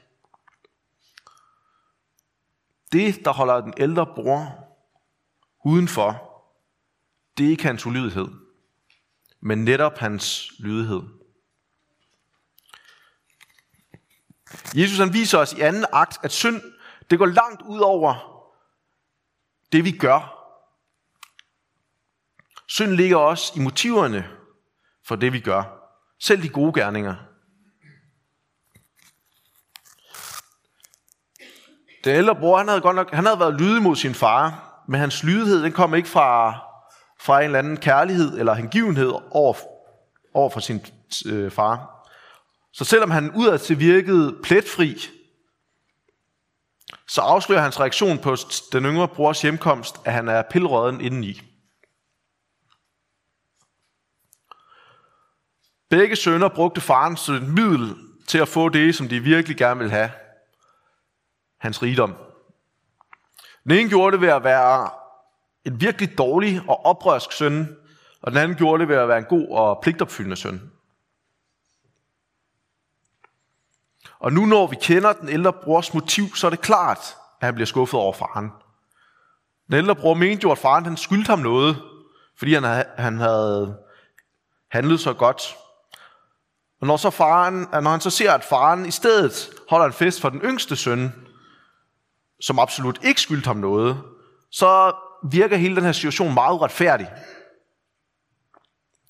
Det, 2.92 3.25
der 3.25 3.33
holder 3.33 3.61
den 3.61 3.75
ældre 3.77 4.07
bror 4.07 4.66
udenfor, 5.64 6.22
det 7.38 7.46
er 7.46 7.51
ikke 7.51 7.62
hans 7.62 7.87
ulydighed, 7.87 8.29
men 9.40 9.64
netop 9.64 9.99
hans 9.99 10.53
lydighed. 10.59 11.03
Jesus 14.75 14.99
han 14.99 15.12
viser 15.12 15.38
os 15.38 15.53
i 15.53 15.61
anden 15.61 15.85
akt, 15.92 16.18
at 16.22 16.33
synd 16.33 16.62
det 17.11 17.18
går 17.18 17.27
langt 17.27 17.62
ud 17.62 17.81
over 17.81 18.37
det, 19.72 19.85
vi 19.85 19.92
gør. 19.92 20.33
Synd 22.66 22.90
ligger 22.90 23.16
også 23.16 23.53
i 23.57 23.59
motiverne 23.59 24.31
for 25.05 25.16
det, 25.16 25.33
vi 25.33 25.40
gør. 25.40 25.62
Selv 26.18 26.42
de 26.42 26.49
gode 26.49 26.81
gerninger. 26.81 27.14
Den 32.07 32.16
ældre 32.16 32.35
bror, 32.35 32.59
han 32.59 32.69
havde, 32.69 32.81
godt 32.81 32.97
nok, 32.97 33.11
han 33.12 33.27
havde 33.27 33.40
været 33.40 33.61
lydig 33.61 33.83
mod 33.83 33.97
sin 33.97 34.14
far, 34.14 34.83
men 34.88 35.01
hans 35.01 35.23
lydighed, 35.23 35.62
den 35.62 35.73
kom 35.73 35.95
ikke 35.95 36.09
fra, 36.09 36.59
fra 37.21 37.38
en 37.38 37.45
eller 37.45 37.59
anden 37.59 37.77
kærlighed 37.77 38.38
eller 38.38 38.55
hengivenhed 38.55 39.12
over, 39.31 39.55
over 40.35 40.51
for 40.51 40.61
sin 40.61 40.87
øh, 41.27 41.51
far. 41.51 42.07
Så 42.73 42.85
selvom 42.85 43.11
han 43.11 43.31
udadtil 43.31 43.79
virkede 43.79 44.37
pletfri, 44.42 44.97
så 47.09 47.21
afslører 47.21 47.61
hans 47.61 47.81
reaktion 47.81 48.19
på 48.19 48.37
den 48.73 48.85
yngre 48.85 49.09
brors 49.09 49.42
hjemkomst, 49.42 49.97
at 50.05 50.12
han 50.12 50.29
er 50.29 50.42
pilrøden 50.51 51.01
indeni. 51.01 51.42
Begge 55.90 56.16
sønner 56.16 56.49
brugte 56.49 56.81
faren 56.81 57.16
som 57.16 57.35
et 57.35 57.49
middel 57.49 57.95
til 58.27 58.38
at 58.38 58.49
få 58.49 58.69
det, 58.69 58.95
som 58.95 59.09
de 59.09 59.21
virkelig 59.21 59.57
gerne 59.57 59.79
ville 59.79 59.92
have. 59.92 60.11
Hans 61.66 61.83
rigdom. 61.83 62.14
Den 63.64 63.72
ene 63.72 63.88
gjorde 63.88 64.12
det 64.12 64.20
ved 64.20 64.29
at 64.29 64.44
være 64.44 64.90
en 65.64 65.81
virkelig 65.81 66.18
dårlig 66.18 66.62
og 66.68 66.87
oprørsk 66.87 67.33
søn, 67.33 67.76
og 68.22 68.33
den 68.33 68.40
anden 68.40 68.57
gjorde 68.57 68.81
det 68.81 68.88
ved 68.88 68.96
at 68.96 69.09
være 69.09 69.18
en 69.18 69.24
god 69.24 69.48
og 69.50 69.79
pligtopfyldende 69.83 70.37
søn. 70.37 70.70
Og 74.18 74.33
nu 74.33 74.46
når 74.46 74.66
vi 74.66 74.76
kender 74.83 75.12
den 75.12 75.29
ældre 75.29 75.52
brors 75.52 75.94
motiv, 75.94 76.35
så 76.35 76.46
er 76.46 76.50
det 76.50 76.61
klart, 76.61 77.16
at 77.40 77.46
han 77.46 77.55
bliver 77.55 77.66
skuffet 77.66 78.00
over 78.00 78.12
faren. 78.12 78.50
Den 79.66 79.74
ældre 79.74 79.96
bror 79.96 80.14
mente 80.14 80.42
jo, 80.42 80.52
at 80.52 80.59
faren 80.59 80.85
han 80.85 80.96
skyldte 80.96 81.29
ham 81.29 81.38
noget, 81.38 81.83
fordi 82.38 82.55
han 82.55 82.62
havde, 82.62 82.85
han 82.96 83.18
havde 83.18 83.76
handlet 84.70 85.00
så 85.00 85.12
godt. 85.12 85.57
Og 86.81 86.87
når, 86.87 86.96
så 86.96 87.11
faren, 87.11 87.66
når 87.83 87.90
han 87.90 88.00
så 88.00 88.11
ser, 88.11 88.33
at 88.33 88.44
faren 88.44 88.87
i 88.87 88.90
stedet 88.90 89.50
holder 89.68 89.87
en 89.87 89.92
fest 89.92 90.20
for 90.20 90.29
den 90.29 90.40
yngste 90.40 90.76
søn, 90.76 91.26
som 92.40 92.59
absolut 92.59 92.99
ikke 93.05 93.20
skyldte 93.20 93.46
ham 93.46 93.57
noget, 93.57 94.03
så 94.51 94.94
virker 95.31 95.57
hele 95.57 95.77
den 95.77 95.85
her 95.85 95.92
situation 95.92 96.35
meget 96.35 96.61
retfærdig. 96.61 97.12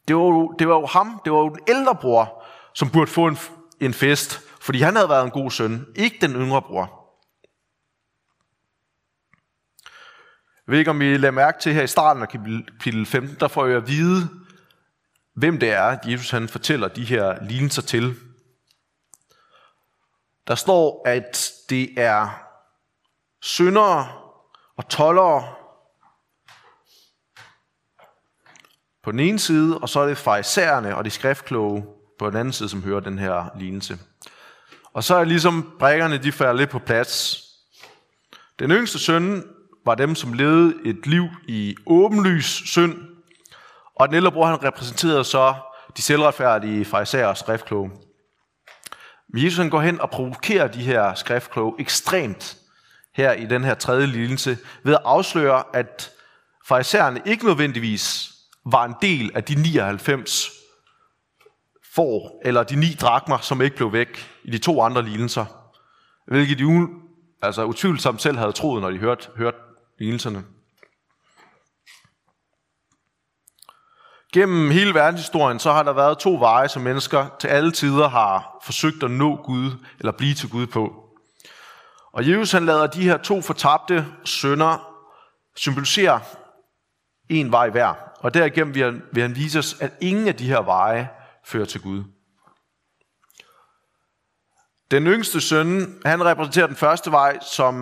Det 0.09 0.17
var, 0.17 0.23
jo, 0.23 0.55
det 0.59 0.69
var 0.69 0.75
jo 0.75 0.87
ham, 0.87 1.21
det 1.25 1.33
var 1.33 1.39
jo 1.39 1.49
den 1.49 1.61
ældre 1.69 1.95
bror, 1.95 2.45
som 2.75 2.91
burde 2.91 3.11
få 3.11 3.27
en, 3.27 3.39
en 3.81 3.95
fest, 3.95 4.41
fordi 4.61 4.81
han 4.81 4.97
havde 4.97 5.09
været 5.09 5.25
en 5.25 5.31
god 5.31 5.51
søn, 5.51 5.87
ikke 5.97 6.19
den 6.21 6.33
yngre 6.33 6.63
bror. 6.63 7.03
Jeg 10.67 10.73
ved 10.73 10.79
ikke, 10.79 10.91
om 10.91 11.03
I 11.03 11.17
lader 11.17 11.31
mærke 11.31 11.61
til 11.61 11.73
her 11.73 11.83
i 11.83 11.87
starten 11.87 12.23
af 12.23 12.29
kapitel 12.29 13.07
15, 13.07 13.37
der 13.41 13.49
får 13.49 13.67
jeg 13.67 13.77
at 13.77 13.89
vide, 13.89 14.29
hvem 15.35 15.61
det 15.61 15.73
er, 15.73 15.99
Jesus 16.07 16.31
han 16.31 16.49
fortæller 16.49 16.89
de 16.89 17.05
her 17.05 17.45
lignelser 17.45 17.83
til. 17.83 18.15
Der 20.47 20.55
står, 20.55 21.03
at 21.09 21.53
det 21.71 22.01
er 22.01 22.46
syndere 23.47 24.09
og 24.77 24.89
tollere 24.89 25.55
på 29.03 29.11
den 29.13 29.21
ene 29.21 29.39
side, 29.39 29.79
og 29.79 29.89
så 29.89 30.01
er 30.01 30.07
det 30.07 30.19
farisæerne 30.19 30.97
og 30.97 31.05
de 31.05 31.11
skriftkloge 31.11 31.85
på 32.19 32.31
den 32.31 32.37
anden 32.37 32.53
side, 32.53 32.69
som 32.69 32.83
hører 32.83 33.01
den 33.01 33.19
her 33.19 33.45
lignelse. 33.59 33.99
Og 34.93 35.05
så 35.05 35.15
er 35.17 35.25
ligesom 35.25 35.77
brækkerne, 35.79 36.19
de 36.19 36.33
falder 36.33 36.53
lidt 36.53 36.71
på 36.71 36.79
plads. 36.79 37.43
Den 38.59 38.71
yngste 38.71 38.99
søn 38.99 39.45
var 39.85 39.95
dem, 39.95 40.15
som 40.15 40.33
levede 40.33 40.75
et 40.85 41.07
liv 41.07 41.25
i 41.49 41.77
åbenlys 41.87 42.47
synd, 42.47 42.95
og 43.95 44.09
den 44.09 44.17
ældre 44.17 44.33
bror, 44.33 44.47
han 44.47 44.63
repræsenterede 44.65 45.25
så 45.25 45.55
de 45.97 46.03
selvretfærdige 46.03 46.85
farisæer 46.85 47.27
og 47.27 47.37
skriftkloge. 47.37 47.91
Men 49.29 49.45
Jesus 49.45 49.59
han 49.59 49.71
går 49.71 49.81
hen 49.81 50.01
og 50.01 50.11
provokerer 50.11 50.69
de 50.69 50.83
her 50.83 51.15
skriftkloge 51.15 51.75
ekstremt 51.79 52.66
her 53.17 53.33
i 53.33 53.47
den 53.47 53.65
her 53.65 53.75
tredje 53.75 54.07
lignelse, 54.07 54.59
ved 54.83 54.95
at 54.95 55.01
afsløre, 55.05 55.63
at 55.75 56.11
farisæerne 56.69 57.23
ikke 57.27 57.47
nødvendigvis 57.47 58.33
var 58.67 58.85
en 58.85 58.95
del 59.03 59.31
af 59.35 59.45
de 59.45 59.55
99 59.55 60.51
får, 61.95 62.41
eller 62.45 62.63
de 62.63 62.77
ni 62.77 62.97
drakmer, 63.01 63.39
som 63.39 63.63
ikke 63.63 63.77
blev 63.77 63.93
væk 63.93 64.41
i 64.45 64.51
de 64.51 64.59
to 64.59 64.83
andre 64.83 65.03
lignelser. 65.03 65.45
Hvilket 66.27 66.59
de 66.59 66.89
altså 67.43 67.65
utvivlsomt 67.65 68.23
selv 68.23 68.39
havde 68.39 68.53
troet, 68.53 68.83
når 68.83 68.91
de 68.91 68.99
hørte, 68.99 69.29
hørte 69.37 69.59
lignelserne. 69.99 70.45
Gennem 74.33 74.71
hele 74.71 74.95
verdenshistorien, 74.95 75.59
så 75.59 75.73
har 75.73 75.83
der 75.83 75.93
været 75.93 76.19
to 76.19 76.35
veje, 76.35 76.69
som 76.69 76.83
mennesker 76.83 77.27
til 77.41 77.49
alle 77.49 77.73
tider 77.73 78.09
har 78.09 78.59
forsøgt 78.63 79.03
at 79.03 79.11
nå 79.11 79.37
Gud, 79.37 79.71
eller 79.99 80.13
blive 80.13 80.35
til 80.35 80.51
Gud 80.51 80.67
på. 80.67 81.06
Og 82.17 82.29
Jesus 82.29 82.53
han 82.53 82.67
lader 82.67 82.87
de 82.87 83.03
her 83.03 83.17
to 83.17 83.41
fortabte 83.41 84.07
sønner 84.25 84.93
symbolisere 85.57 86.21
en 87.29 87.53
vej 87.53 87.71
hver. 87.71 87.95
Og 88.21 88.35
derigennem 88.35 88.75
vil 88.75 88.85
han, 88.85 89.03
vil 89.13 89.23
han 89.23 89.37
vise 89.37 89.59
os, 89.59 89.77
at 89.81 89.93
ingen 90.01 90.29
af 90.29 90.35
de 90.35 90.47
her 90.47 90.63
veje 90.63 91.09
fører 91.45 91.65
til 91.65 91.81
Gud. 91.81 92.05
Den 94.91 95.07
yngste 95.07 95.41
søn, 95.41 96.01
han 96.05 96.25
repræsenterer 96.25 96.67
den 96.67 96.77
første 96.77 97.11
vej, 97.11 97.39
som 97.41 97.75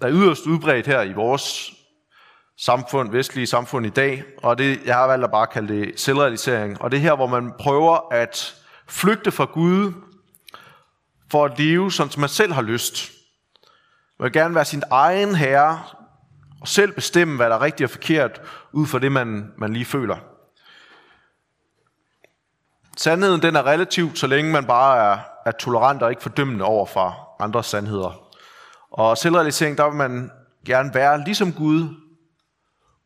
er 0.00 0.10
yderst 0.10 0.46
udbredt 0.46 0.86
her 0.86 1.02
i 1.02 1.12
vores 1.12 1.72
samfund, 2.58 3.10
vestlige 3.10 3.46
samfund 3.46 3.86
i 3.86 3.90
dag, 3.90 4.24
og 4.42 4.58
det, 4.58 4.84
jeg 4.84 4.94
har 4.94 5.06
valgt 5.06 5.24
at 5.24 5.30
bare 5.30 5.46
kalde 5.46 5.74
det 5.74 6.00
selvrealisering. 6.00 6.82
Og 6.82 6.90
det 6.90 6.96
er 6.96 7.00
her, 7.02 7.16
hvor 7.16 7.26
man 7.26 7.52
prøver 7.58 8.12
at 8.12 8.54
flygte 8.88 9.30
fra 9.30 9.44
Gud 9.44 9.92
for 11.30 11.44
at 11.44 11.58
leve, 11.58 11.92
som 11.92 12.10
man 12.18 12.28
selv 12.28 12.52
har 12.52 12.62
lyst. 12.62 13.15
Man 14.18 14.24
vil 14.24 14.32
gerne 14.32 14.54
være 14.54 14.64
sin 14.64 14.82
egen 14.90 15.34
herre, 15.34 15.82
og 16.60 16.68
selv 16.68 16.92
bestemme, 16.92 17.36
hvad 17.36 17.50
der 17.50 17.56
er 17.56 17.60
rigtigt 17.60 17.84
og 17.84 17.90
forkert, 17.90 18.40
ud 18.72 18.86
fra 18.86 18.98
det, 18.98 19.12
man, 19.12 19.52
man 19.58 19.72
lige 19.72 19.84
føler. 19.84 20.16
Sandheden 22.96 23.42
den 23.42 23.56
er 23.56 23.66
relativ, 23.66 24.16
så 24.16 24.26
længe 24.26 24.52
man 24.52 24.66
bare 24.66 25.12
er, 25.12 25.18
er 25.46 25.50
tolerant 25.50 26.02
og 26.02 26.10
ikke 26.10 26.22
fordømmende 26.22 26.64
over 26.64 26.86
for 26.86 27.36
andres 27.40 27.66
sandheder. 27.66 28.30
Og 28.90 29.18
selvrealisering, 29.18 29.78
der 29.78 29.84
vil 29.84 29.96
man 29.96 30.30
gerne 30.66 30.94
være 30.94 31.24
ligesom 31.24 31.52
Gud, 31.52 31.88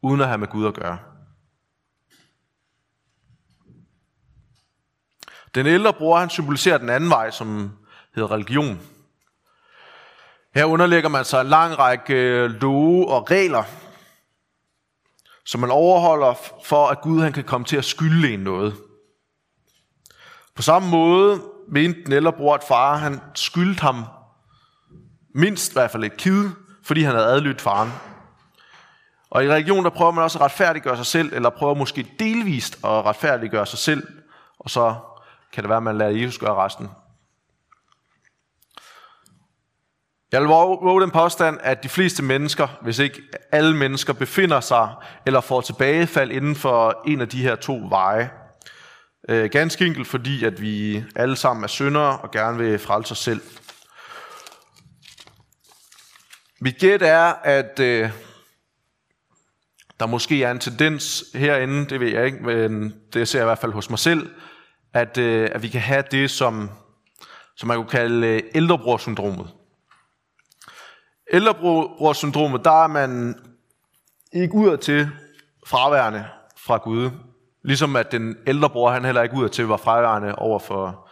uden 0.02 0.20
at 0.20 0.26
have 0.26 0.38
med 0.38 0.48
Gud 0.48 0.66
at 0.66 0.74
gøre. 0.74 0.98
Den 5.54 5.66
ældre 5.66 5.92
bror, 5.92 6.18
han 6.18 6.30
symboliserer 6.30 6.78
den 6.78 6.88
anden 6.88 7.10
vej, 7.10 7.30
som 7.30 7.78
hedder 8.14 8.30
religion. 8.30 8.80
Her 10.54 10.64
underlægger 10.64 11.08
man 11.08 11.24
sig 11.24 11.40
en 11.40 11.46
lang 11.46 11.78
række 11.78 12.14
øh, 12.14 12.50
love 12.50 13.08
og 13.08 13.30
regler, 13.30 13.64
som 15.44 15.60
man 15.60 15.70
overholder 15.70 16.34
for, 16.64 16.86
at 16.86 17.00
Gud 17.00 17.20
han 17.20 17.32
kan 17.32 17.44
komme 17.44 17.64
til 17.64 17.76
at 17.76 17.84
skylde 17.84 18.32
en 18.32 18.40
noget. 18.40 18.74
På 20.54 20.62
samme 20.62 20.88
måde 20.88 21.42
mente 21.68 22.04
den 22.04 22.12
ældre 22.12 22.32
bror, 22.32 22.54
at 22.54 22.64
far 22.68 22.96
han 22.96 23.20
skyldte 23.34 23.80
ham 23.80 24.04
mindst 25.34 25.72
i 25.72 25.74
hvert 25.74 25.90
fald 25.90 26.04
et 26.04 26.16
kid, 26.16 26.48
fordi 26.82 27.02
han 27.02 27.14
havde 27.14 27.26
adlydt 27.26 27.60
faren. 27.60 27.90
Og 29.30 29.44
i 29.44 29.50
religion, 29.50 29.84
der 29.84 29.90
prøver 29.90 30.10
man 30.10 30.24
også 30.24 30.38
at 30.38 30.44
retfærdiggøre 30.44 30.96
sig 30.96 31.06
selv, 31.06 31.32
eller 31.32 31.50
prøver 31.50 31.74
måske 31.74 32.06
delvist 32.18 32.74
at 32.74 33.04
retfærdiggøre 33.04 33.66
sig 33.66 33.78
selv, 33.78 34.06
og 34.58 34.70
så 34.70 34.94
kan 35.52 35.62
det 35.62 35.68
være, 35.68 35.76
at 35.76 35.82
man 35.82 35.98
lader 35.98 36.10
Jesus 36.10 36.38
gøre 36.38 36.54
resten. 36.54 36.88
Jeg 40.32 40.40
vil 40.40 40.48
våge 40.48 41.02
den 41.02 41.10
påstand, 41.10 41.58
at 41.62 41.82
de 41.82 41.88
fleste 41.88 42.22
mennesker, 42.22 42.68
hvis 42.82 42.98
ikke 42.98 43.22
alle 43.52 43.76
mennesker, 43.76 44.12
befinder 44.12 44.60
sig 44.60 44.88
eller 45.26 45.40
får 45.40 45.60
tilbagefald 45.60 46.30
inden 46.30 46.56
for 46.56 47.02
en 47.06 47.20
af 47.20 47.28
de 47.28 47.42
her 47.42 47.54
to 47.54 47.80
veje. 47.88 48.30
Øh, 49.28 49.50
ganske 49.50 49.86
enkelt 49.86 50.06
fordi, 50.06 50.44
at 50.44 50.60
vi 50.60 51.04
alle 51.16 51.36
sammen 51.36 51.64
er 51.64 51.68
syndere 51.68 52.18
og 52.18 52.30
gerne 52.30 52.58
vil 52.58 52.78
frelse 52.78 53.12
os 53.12 53.18
selv. 53.18 53.40
Mit 56.60 56.78
gæt 56.78 57.02
er, 57.02 57.32
at 57.44 57.80
øh, 57.80 58.10
der 60.00 60.06
måske 60.06 60.42
er 60.42 60.50
en 60.50 60.58
tendens 60.58 61.24
herinde, 61.34 61.86
det 61.86 62.00
ved 62.00 62.08
jeg 62.08 62.26
ikke, 62.26 62.38
men 62.38 62.94
det 63.12 63.28
ser 63.28 63.38
jeg 63.38 63.44
i 63.44 63.48
hvert 63.48 63.58
fald 63.58 63.72
hos 63.72 63.90
mig 63.90 63.98
selv, 63.98 64.30
at, 64.94 65.18
øh, 65.18 65.48
at 65.52 65.62
vi 65.62 65.68
kan 65.68 65.80
have 65.80 66.04
det, 66.10 66.30
som, 66.30 66.70
som 67.56 67.66
man 67.66 67.76
kunne 67.76 67.88
kalde 67.88 68.26
øh, 68.26 68.42
ældrebrorsyndromet. 71.30 72.64
Der 72.64 72.84
er 72.84 72.86
man 72.86 73.34
ikke 74.32 74.54
ud 74.54 74.76
til 74.76 75.08
fraværende 75.66 76.24
fra 76.56 76.76
Gud. 76.76 77.10
Ligesom 77.64 77.96
at 77.96 78.12
den 78.12 78.36
ældre 78.46 78.70
bror, 78.70 78.90
han 78.90 79.04
heller 79.04 79.22
ikke 79.22 79.36
ud 79.36 79.48
til 79.48 79.66
var 79.66 79.76
fraværende 79.76 80.34
over 80.34 80.58
for, 80.58 81.08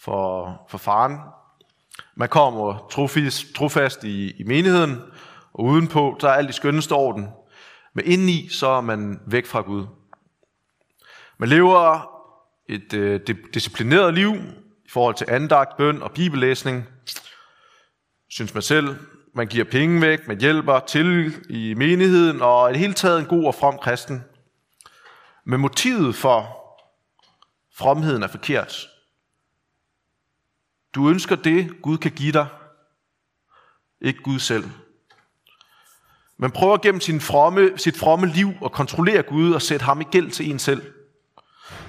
for, 0.00 0.56
for 0.68 0.78
faren. 0.78 1.18
Man 2.14 2.28
kommer 2.28 2.86
trofist, 2.90 3.54
trofast 3.54 4.04
i, 4.04 4.30
i 4.30 4.44
menigheden, 4.44 5.02
og 5.52 5.64
udenpå, 5.64 6.18
der 6.20 6.28
er 6.28 6.32
alt 6.32 6.50
i 6.50 6.52
skønneste 6.52 6.92
orden. 6.92 7.28
Men 7.94 8.04
indeni, 8.04 8.48
så 8.48 8.66
er 8.66 8.80
man 8.80 9.20
væk 9.26 9.46
fra 9.46 9.60
Gud. 9.60 9.86
Man 11.38 11.48
lever 11.48 12.10
et 12.68 12.94
øh, 12.94 13.20
disciplineret 13.54 14.14
liv 14.14 14.34
i 14.84 14.88
forhold 14.88 15.14
til 15.14 15.26
andagt, 15.30 15.76
bøn 15.76 16.02
og 16.02 16.12
bibellæsning, 16.12 16.84
synes 18.28 18.54
man 18.54 18.62
selv. 18.62 18.96
Man 19.36 19.46
giver 19.46 19.64
penge 19.64 20.00
væk, 20.00 20.28
man 20.28 20.40
hjælper 20.40 20.80
til 20.80 21.34
i 21.48 21.74
menigheden, 21.74 22.42
og 22.42 22.70
i 22.70 22.72
det 22.72 22.80
hele 22.80 22.94
taget 22.94 23.20
en 23.20 23.26
god 23.26 23.44
og 23.44 23.54
from 23.54 23.78
kristen. 23.78 24.24
Men 25.44 25.60
motivet 25.60 26.14
for 26.14 26.56
fromheden 27.74 28.22
er 28.22 28.26
forkert. 28.26 28.88
Du 30.94 31.08
ønsker 31.08 31.36
det, 31.36 31.82
Gud 31.82 31.98
kan 31.98 32.10
give 32.10 32.32
dig, 32.32 32.46
ikke 34.00 34.22
Gud 34.22 34.38
selv. 34.38 34.64
Man 36.36 36.50
prøver 36.50 36.76
gennem 36.76 37.00
sin 37.00 37.20
fromme, 37.20 37.72
sit 37.76 37.96
fromme 37.96 38.26
liv 38.26 38.52
at 38.64 38.72
kontrollere 38.72 39.22
Gud 39.22 39.52
og 39.52 39.62
sætte 39.62 39.84
ham 39.84 40.00
i 40.00 40.04
gæld 40.04 40.30
til 40.30 40.50
en 40.50 40.58
selv. 40.58 40.92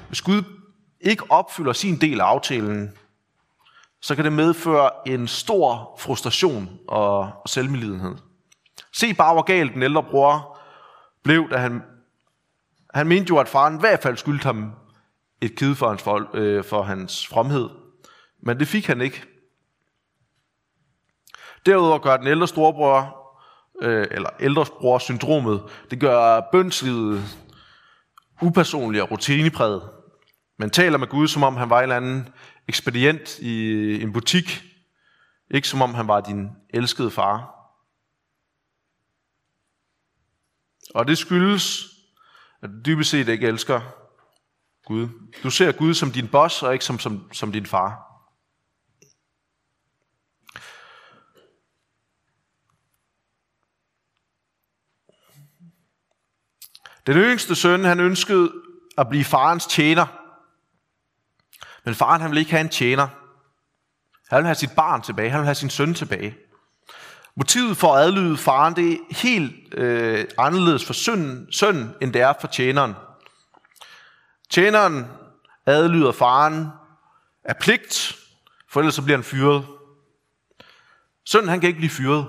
Hvis 0.07 0.21
Gud 0.21 0.43
ikke 1.01 1.31
opfylder 1.31 1.73
sin 1.73 2.01
del 2.01 2.21
af 2.21 2.25
aftalen, 2.25 2.97
så 4.01 4.15
kan 4.15 4.25
det 4.25 4.33
medføre 4.33 4.89
en 5.07 5.27
stor 5.27 5.97
frustration 5.99 6.79
og 6.87 7.31
selvmedlidenhed. 7.45 8.15
Se 8.93 9.13
bare, 9.13 9.33
hvor 9.33 9.41
galt 9.41 9.73
den 9.73 9.83
ældre 9.83 10.03
bror 10.03 10.59
blev, 11.23 11.49
da 11.49 11.57
han, 11.57 11.81
han 12.93 13.07
mente 13.07 13.29
jo, 13.29 13.37
at 13.37 13.47
faren 13.47 13.75
i 13.75 13.79
hvert 13.79 14.01
fald 14.01 14.17
skyldte 14.17 14.43
ham 14.43 14.71
et 15.41 15.55
kid 15.55 15.75
for 15.75 15.89
hans, 15.89 16.03
for, 16.03 16.29
øh, 16.33 16.63
for 16.63 16.81
hans 16.81 17.27
fromhed. 17.27 17.69
Men 18.43 18.59
det 18.59 18.67
fik 18.67 18.87
han 18.87 19.01
ikke. 19.01 19.23
Derudover 21.65 21.99
gør 21.99 22.17
den 22.17 22.27
ældre 22.27 22.47
storebror, 22.47 23.17
øh, 23.81 24.07
eller 24.11 24.29
ældrebror 24.39 24.97
syndromet, 24.97 25.63
det 25.91 25.99
gør 25.99 26.41
bønslivet 26.51 27.23
upersonligt 28.41 29.03
og 29.03 29.11
rutinepræget. 29.11 29.89
Man 30.59 30.69
taler 30.69 30.97
med 30.97 31.07
Gud, 31.07 31.27
som 31.27 31.43
om 31.43 31.57
han 31.57 31.69
var 31.69 31.77
en 31.77 31.83
eller 31.83 31.95
anden 31.95 32.29
ekspedient 32.67 33.39
i 33.39 33.53
en 34.01 34.13
butik. 34.13 34.63
Ikke 35.51 35.67
som 35.67 35.81
om 35.81 35.93
han 35.93 36.07
var 36.07 36.21
din 36.21 36.49
elskede 36.69 37.11
far. 37.11 37.53
Og 40.95 41.07
det 41.07 41.17
skyldes, 41.17 41.83
at 42.61 42.69
du 42.69 42.75
dybest 42.85 43.09
set 43.09 43.27
ikke 43.27 43.47
elsker 43.47 43.81
Gud. 44.85 45.07
Du 45.43 45.49
ser 45.49 45.71
Gud 45.71 45.93
som 45.93 46.11
din 46.11 46.27
boss, 46.27 46.63
og 46.63 46.73
ikke 46.73 46.85
som, 46.85 46.99
som, 46.99 47.33
som 47.33 47.51
din 47.51 47.65
far. 47.65 48.07
Den 57.07 57.17
yngste 57.17 57.55
søn, 57.55 57.83
han 57.83 57.99
ønskede 57.99 58.53
at 58.97 59.09
blive 59.09 59.23
farens 59.23 59.65
tjener. 59.67 60.26
Men 61.87 61.95
faren 61.95 62.21
han 62.21 62.31
vil 62.31 62.37
ikke 62.37 62.51
have 62.51 62.61
en 62.61 62.69
tjener. 62.69 63.07
Han 64.29 64.37
vil 64.37 64.45
have 64.45 64.55
sit 64.55 64.71
barn 64.75 65.01
tilbage. 65.01 65.29
Han 65.29 65.39
vil 65.39 65.45
have 65.45 65.55
sin 65.55 65.69
søn 65.69 65.93
tilbage. 65.93 66.37
Motivet 67.35 67.77
for 67.77 67.95
at 67.95 68.03
adlyde 68.03 68.37
faren, 68.37 68.75
det 68.75 68.93
er 68.93 68.97
helt 69.09 69.73
øh, 69.73 70.25
anderledes 70.37 70.85
for 70.85 70.93
sønnen, 70.93 71.51
sønnen, 71.51 71.95
end 72.01 72.13
det 72.13 72.21
er 72.21 72.33
for 72.41 72.47
tjeneren. 72.47 72.93
Tjeneren 74.49 75.07
adlyder 75.65 76.11
faren 76.11 76.67
af 77.43 77.57
pligt, 77.57 78.15
for 78.71 78.79
ellers 78.79 78.95
så 78.95 79.03
bliver 79.03 79.17
han 79.17 79.23
fyret. 79.23 79.67
Sønnen 81.25 81.49
han 81.49 81.59
kan 81.59 81.67
ikke 81.67 81.79
blive 81.79 81.89
fyret. 81.89 82.27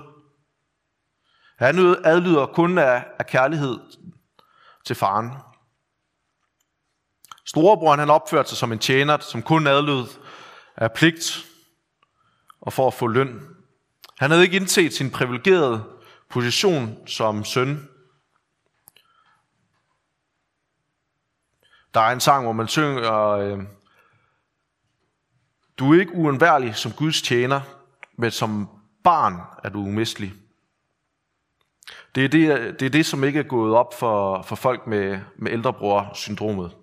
Han 1.58 1.96
adlyder 2.04 2.46
kun 2.46 2.78
af, 2.78 3.06
af 3.18 3.26
kærlighed 3.26 3.78
til 4.84 4.96
faren. 4.96 5.30
Storebroren 7.48 7.98
han 7.98 8.11
opførte 8.11 8.48
sig 8.48 8.58
som 8.58 8.72
en 8.72 8.78
tjener, 8.78 9.18
som 9.18 9.42
kun 9.42 9.66
adlød 9.66 10.06
af 10.76 10.92
pligt 10.92 11.46
og 12.61 12.72
for 12.72 12.87
at 12.87 12.94
få 12.94 13.06
løn. 13.06 13.40
Han 14.18 14.30
havde 14.30 14.42
ikke 14.42 14.56
indset 14.56 14.94
sin 14.94 15.11
privilegerede 15.11 15.84
position 16.28 16.98
som 17.06 17.44
søn. 17.44 17.88
Der 21.94 22.00
er 22.00 22.12
en 22.12 22.20
sang, 22.20 22.44
hvor 22.44 22.52
man 22.52 22.68
synger, 22.68 23.28
øh, 23.28 23.58
du 25.78 25.94
er 25.94 26.00
ikke 26.00 26.14
uundværlig 26.14 26.76
som 26.76 26.92
Guds 26.92 27.22
tjener, 27.22 27.61
men 28.16 28.30
som 28.30 28.68
barn 29.04 29.40
er 29.64 29.68
du 29.68 29.78
umistelig. 29.78 30.32
Det 32.14 32.24
er 32.24 32.28
det, 32.28 32.80
det, 32.80 32.87
er 32.87 32.90
det 32.90 33.06
som 33.06 33.24
ikke 33.24 33.38
er 33.38 33.48
gået 33.48 33.74
op 33.74 33.94
for, 33.98 34.42
for 34.42 34.56
folk 34.56 34.87
med, 34.87 35.20
med 35.37 35.52
ældrebror-syndromet. 35.52 36.77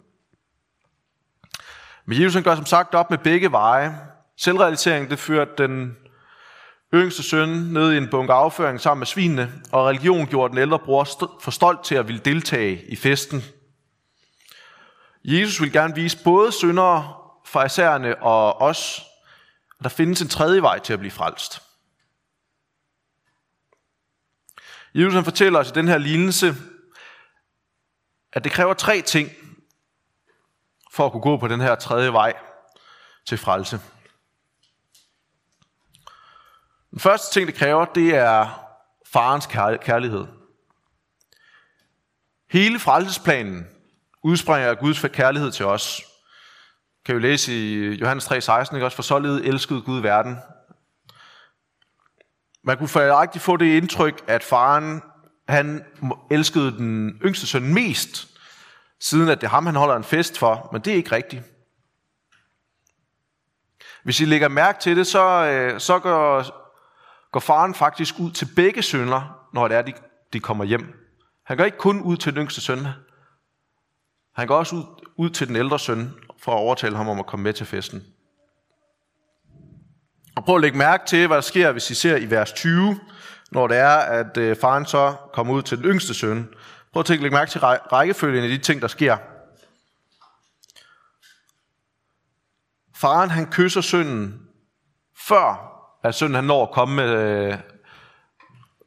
Men 2.06 2.22
Jesus 2.22 2.34
han 2.34 2.44
gør 2.44 2.56
som 2.56 2.65
sagt 2.65 2.96
op 2.96 3.10
med 3.10 3.18
begge 3.18 3.52
veje. 3.52 4.00
Selvrealisering, 4.38 5.10
det 5.10 5.20
førte 5.20 5.52
den 5.58 5.98
yngste 6.94 7.24
søn 7.24 7.50
ned 7.50 7.94
i 7.94 7.98
en 7.98 8.10
bunke 8.10 8.34
afføring 8.34 8.82
sammen 8.82 9.00
med 9.00 9.08
svinene, 9.08 9.62
og 9.72 9.86
religion 9.86 10.28
gjorde 10.28 10.52
den 10.52 10.58
ældre 10.58 10.80
bror 10.80 11.08
for 11.41 11.52
stolt 11.52 11.84
til 11.84 11.96
at 11.96 12.08
ville 12.08 12.22
deltage 12.22 12.86
i 12.88 12.96
festen. 12.96 13.44
Jesus 15.24 15.62
vil 15.62 15.72
gerne 15.72 15.96
vise 15.96 16.24
både 16.24 16.52
syndere, 16.52 17.13
farisæerne 17.46 18.24
og 18.24 18.62
os, 18.62 19.02
at 19.80 19.84
der 19.84 19.89
findes 19.89 20.22
en 20.22 20.28
tredje 20.28 20.62
vej 20.62 20.80
til 20.80 20.94
at 20.94 21.00
blive 21.00 21.12
frelst. 21.12 21.62
Jesus 24.94 25.13
han 25.13 25.24
fortæller 25.24 25.60
os 25.60 25.70
i 25.70 25.74
den 25.74 25.88
her 25.88 25.98
lignelse, 25.98 26.56
at 28.34 28.44
det 28.44 28.52
kræver 28.52 28.74
tre 28.74 29.02
ting, 29.02 29.30
for 30.95 31.05
at 31.05 31.12
kunne 31.12 31.21
gå 31.21 31.38
på 31.38 31.47
den 31.47 31.62
her 31.62 31.75
tredje 31.75 32.13
vej 32.13 32.34
til 33.25 33.38
frelse. 33.38 33.79
Den 36.91 36.99
første 36.99 37.34
ting, 37.34 37.47
det 37.47 37.55
kræver, 37.55 37.86
det 37.86 38.15
er 38.15 38.62
farens 39.05 39.45
kærlighed. 39.77 40.25
Hele 42.51 42.79
frelsesplanen 42.79 43.67
udspringer 44.23 44.69
af 44.69 44.79
Guds 44.79 45.05
kærlighed 45.13 45.51
til 45.51 45.65
os. 45.65 46.01
Kan 47.05 47.15
vi 47.15 47.21
læse 47.21 47.53
i 47.53 47.95
Johannes 47.95 48.25
3:16, 48.25 48.75
ikke 48.75 48.86
også? 48.86 48.95
For 48.95 49.03
således 49.03 49.41
elskede 49.41 49.81
Gud 49.81 50.01
verden, 50.01 50.38
man 52.63 52.77
kunne 52.77 52.89
faktisk 52.89 53.45
få 53.45 53.58
det 53.58 53.77
indtryk, 53.77 54.23
at 54.27 54.43
faren 54.43 55.01
han 55.47 55.86
elskede 56.31 56.71
den 56.71 57.21
yngste 57.25 57.47
søn 57.47 57.73
mest, 57.73 58.27
siden 58.99 59.29
at 59.29 59.41
det 59.41 59.47
er 59.47 59.51
ham, 59.51 59.65
han 59.65 59.75
holder 59.75 59.95
en 59.95 60.03
fest 60.03 60.38
for, 60.38 60.69
men 60.71 60.81
det 60.81 60.93
er 60.93 60.97
ikke 60.97 61.12
rigtigt. 61.12 61.43
Hvis 64.03 64.19
I 64.19 64.25
lægger 64.25 64.47
mærke 64.47 64.79
til 64.79 64.97
det, 64.97 65.08
så, 65.08 65.45
øh, 65.45 65.79
så 65.79 65.99
går, 65.99 66.45
går 67.31 67.39
faren 67.39 67.73
faktisk 67.73 68.15
ud 68.19 68.31
til 68.31 68.49
begge 68.55 68.81
sønner, 68.81 69.47
når 69.53 69.67
det 69.67 69.77
er, 69.77 69.81
de, 69.81 69.93
de 70.34 70.39
kommer 70.39 70.63
hjem. 70.63 71.05
Han 71.43 71.58
går 71.58 71.63
ikke 71.63 71.77
kun 71.77 72.01
ud 72.01 72.17
til 72.17 72.34
den 72.34 72.41
yngste 72.41 72.62
søn. 72.62 72.88
Han 74.36 74.47
går 74.47 74.58
også 74.58 74.75
ud, 74.75 74.84
ud 75.15 75.29
til 75.29 75.47
den 75.47 75.55
ældre 75.55 75.79
søn, 75.79 76.13
for 76.38 76.51
at 76.51 76.58
overtale 76.58 76.95
ham 76.95 77.10
om 77.10 77.19
at 77.19 77.25
komme 77.25 77.43
med 77.43 77.53
til 77.53 77.65
festen. 77.65 78.03
Og 80.36 80.45
prøv 80.45 80.55
at 80.55 80.62
lægge 80.62 80.77
mærke 80.77 81.05
til, 81.05 81.27
hvad 81.27 81.38
der 81.38 81.41
sker, 81.41 81.71
hvis 81.71 81.91
I 81.91 81.95
ser 81.95 82.17
i 82.17 82.29
vers 82.29 82.51
20, 82.51 82.99
når 83.51 83.67
det 83.67 83.77
er, 83.77 83.97
at 83.97 84.38
øh, 84.38 84.58
faren 84.62 84.86
så 84.86 85.15
kommer 85.34 85.53
ud 85.53 85.62
til 85.62 85.77
den 85.77 85.86
yngste 85.86 86.13
søn. 86.13 86.49
Prøv 86.95 87.01
at 87.01 87.10
lægge 87.10 87.29
mærke 87.29 87.51
til 87.51 87.62
rækkefølgen 87.62 88.43
af 88.43 88.49
de 88.49 88.58
ting, 88.58 88.81
der 88.81 88.88
sker. 88.88 89.17
Faren 92.95 93.29
han 93.29 93.51
kysser 93.51 93.81
sønnen, 93.81 94.47
før 95.17 95.71
at 96.03 96.15
sønnen 96.15 96.36
han 96.36 96.43
når 96.43 96.63
at 96.63 96.71
komme 96.71 96.95
med, 96.95 97.10
øh, 97.10 97.58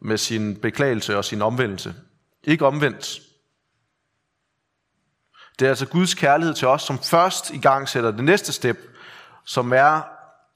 med 0.00 0.18
sin 0.18 0.60
beklagelse 0.60 1.16
og 1.16 1.24
sin 1.24 1.42
omvendelse. 1.42 1.94
Ikke 2.44 2.66
omvendt. 2.66 3.20
Det 5.58 5.64
er 5.64 5.68
altså 5.68 5.86
Guds 5.86 6.14
kærlighed 6.14 6.54
til 6.54 6.68
os, 6.68 6.82
som 6.82 6.98
først 6.98 7.50
i 7.50 7.58
gang 7.58 7.88
sætter 7.88 8.10
det 8.10 8.24
næste 8.24 8.52
step, 8.52 8.78
som 9.44 9.72
er, 9.72 10.02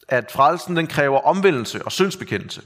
at 0.09 0.31
frelsen 0.31 0.77
den 0.77 0.87
kræver 0.87 1.21
omvendelse 1.21 1.85
og 1.85 1.93
syndsbekendelse. 1.93 2.63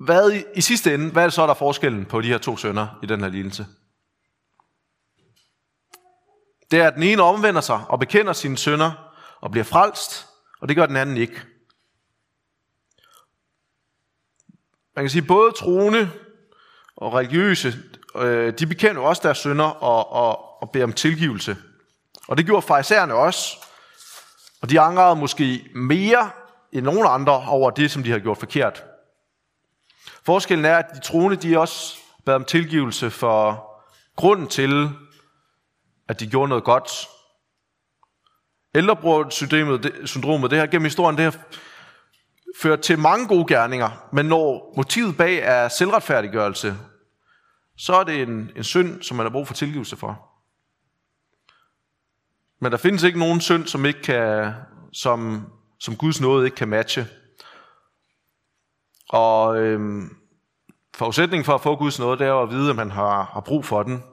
Hvad 0.00 0.32
i, 0.32 0.44
i 0.54 0.60
sidste 0.60 0.94
ende, 0.94 1.10
hvad 1.10 1.22
er 1.22 1.26
det 1.26 1.34
så, 1.34 1.42
der 1.42 1.48
er 1.48 1.54
forskellen 1.54 2.04
på 2.04 2.20
de 2.20 2.28
her 2.28 2.38
to 2.38 2.56
sønner 2.56 2.98
i 3.02 3.06
den 3.06 3.20
her 3.20 3.28
lignelse? 3.28 3.66
Det 6.70 6.80
er, 6.80 6.86
at 6.86 6.94
den 6.94 7.02
ene 7.02 7.22
omvender 7.22 7.60
sig 7.60 7.84
og 7.88 7.98
bekender 7.98 8.32
sine 8.32 8.58
sønner 8.58 9.12
og 9.40 9.50
bliver 9.50 9.64
frelst, 9.64 10.26
og 10.60 10.68
det 10.68 10.76
gør 10.76 10.86
den 10.86 10.96
anden 10.96 11.16
ikke. 11.16 11.40
Man 14.96 15.04
kan 15.04 15.10
sige, 15.10 15.22
både 15.22 15.52
troende 15.52 16.10
og 16.96 17.12
religiøse, 17.14 17.74
øh, 18.16 18.58
de 18.58 18.66
bekender 18.66 19.02
også 19.02 19.22
deres 19.24 19.38
sønner 19.38 19.64
og, 19.64 20.12
og, 20.12 20.62
og 20.62 20.70
beder 20.70 20.84
om 20.84 20.92
tilgivelse. 20.92 21.56
Og 22.28 22.36
det 22.36 22.46
gjorde 22.46 22.66
farisæerne 22.66 23.14
også. 23.14 23.66
Og 24.62 24.70
de 24.70 24.80
angrede 24.80 25.16
måske 25.16 25.70
mere 25.74 26.30
end 26.72 26.84
nogen 26.84 27.06
andre 27.08 27.32
over 27.48 27.70
det, 27.70 27.90
som 27.90 28.02
de 28.02 28.10
har 28.10 28.18
gjort 28.18 28.38
forkert. 28.38 28.84
Forskellen 30.26 30.64
er, 30.64 30.76
at 30.76 30.86
de 30.94 31.00
troende, 31.00 31.36
de 31.36 31.58
også 31.58 31.98
bad 32.24 32.34
om 32.34 32.44
tilgivelse 32.44 33.10
for 33.10 33.70
grunden 34.16 34.46
til, 34.46 34.90
at 36.08 36.20
de 36.20 36.26
gjorde 36.26 36.48
noget 36.48 36.64
godt. 36.64 36.90
Ældrebror-syndromet, 38.74 39.82
det, 39.82 40.08
syndromet, 40.08 40.50
det 40.50 40.58
her 40.58 40.66
gennem 40.66 40.84
historien, 40.84 41.16
det 41.16 41.24
har 41.24 41.38
ført 42.62 42.80
til 42.80 42.98
mange 42.98 43.28
gode 43.28 43.54
gerninger, 43.54 44.08
men 44.12 44.26
når 44.26 44.72
motivet 44.76 45.16
bag 45.16 45.38
er 45.38 45.68
selvretfærdiggørelse, 45.68 46.76
så 47.76 47.94
er 47.94 48.04
det 48.04 48.22
en, 48.22 48.50
en 48.56 48.64
synd, 48.64 49.02
som 49.02 49.16
man 49.16 49.26
har 49.26 49.30
brug 49.30 49.46
for 49.46 49.54
tilgivelse 49.54 49.96
for. 49.96 50.28
Men 52.60 52.72
der 52.72 52.78
findes 52.78 53.02
ikke 53.02 53.18
nogen 53.18 53.40
synd, 53.40 53.66
som, 53.66 53.86
ikke 53.86 54.02
kan, 54.02 54.52
som, 54.92 55.48
som 55.80 55.96
Guds 55.96 56.20
nåde 56.20 56.44
ikke 56.44 56.56
kan 56.56 56.68
matche. 56.68 57.06
Og 59.08 59.58
øhm, 59.58 60.16
forudsætningen 60.94 61.44
for 61.44 61.54
at 61.54 61.60
få 61.60 61.76
Guds 61.76 61.98
noget, 61.98 62.18
det 62.18 62.26
er 62.26 62.42
at 62.42 62.50
vide, 62.50 62.70
at 62.70 62.76
man 62.76 62.90
har, 62.90 63.22
har 63.22 63.40
brug 63.40 63.64
for 63.64 63.82
den. 63.82 64.04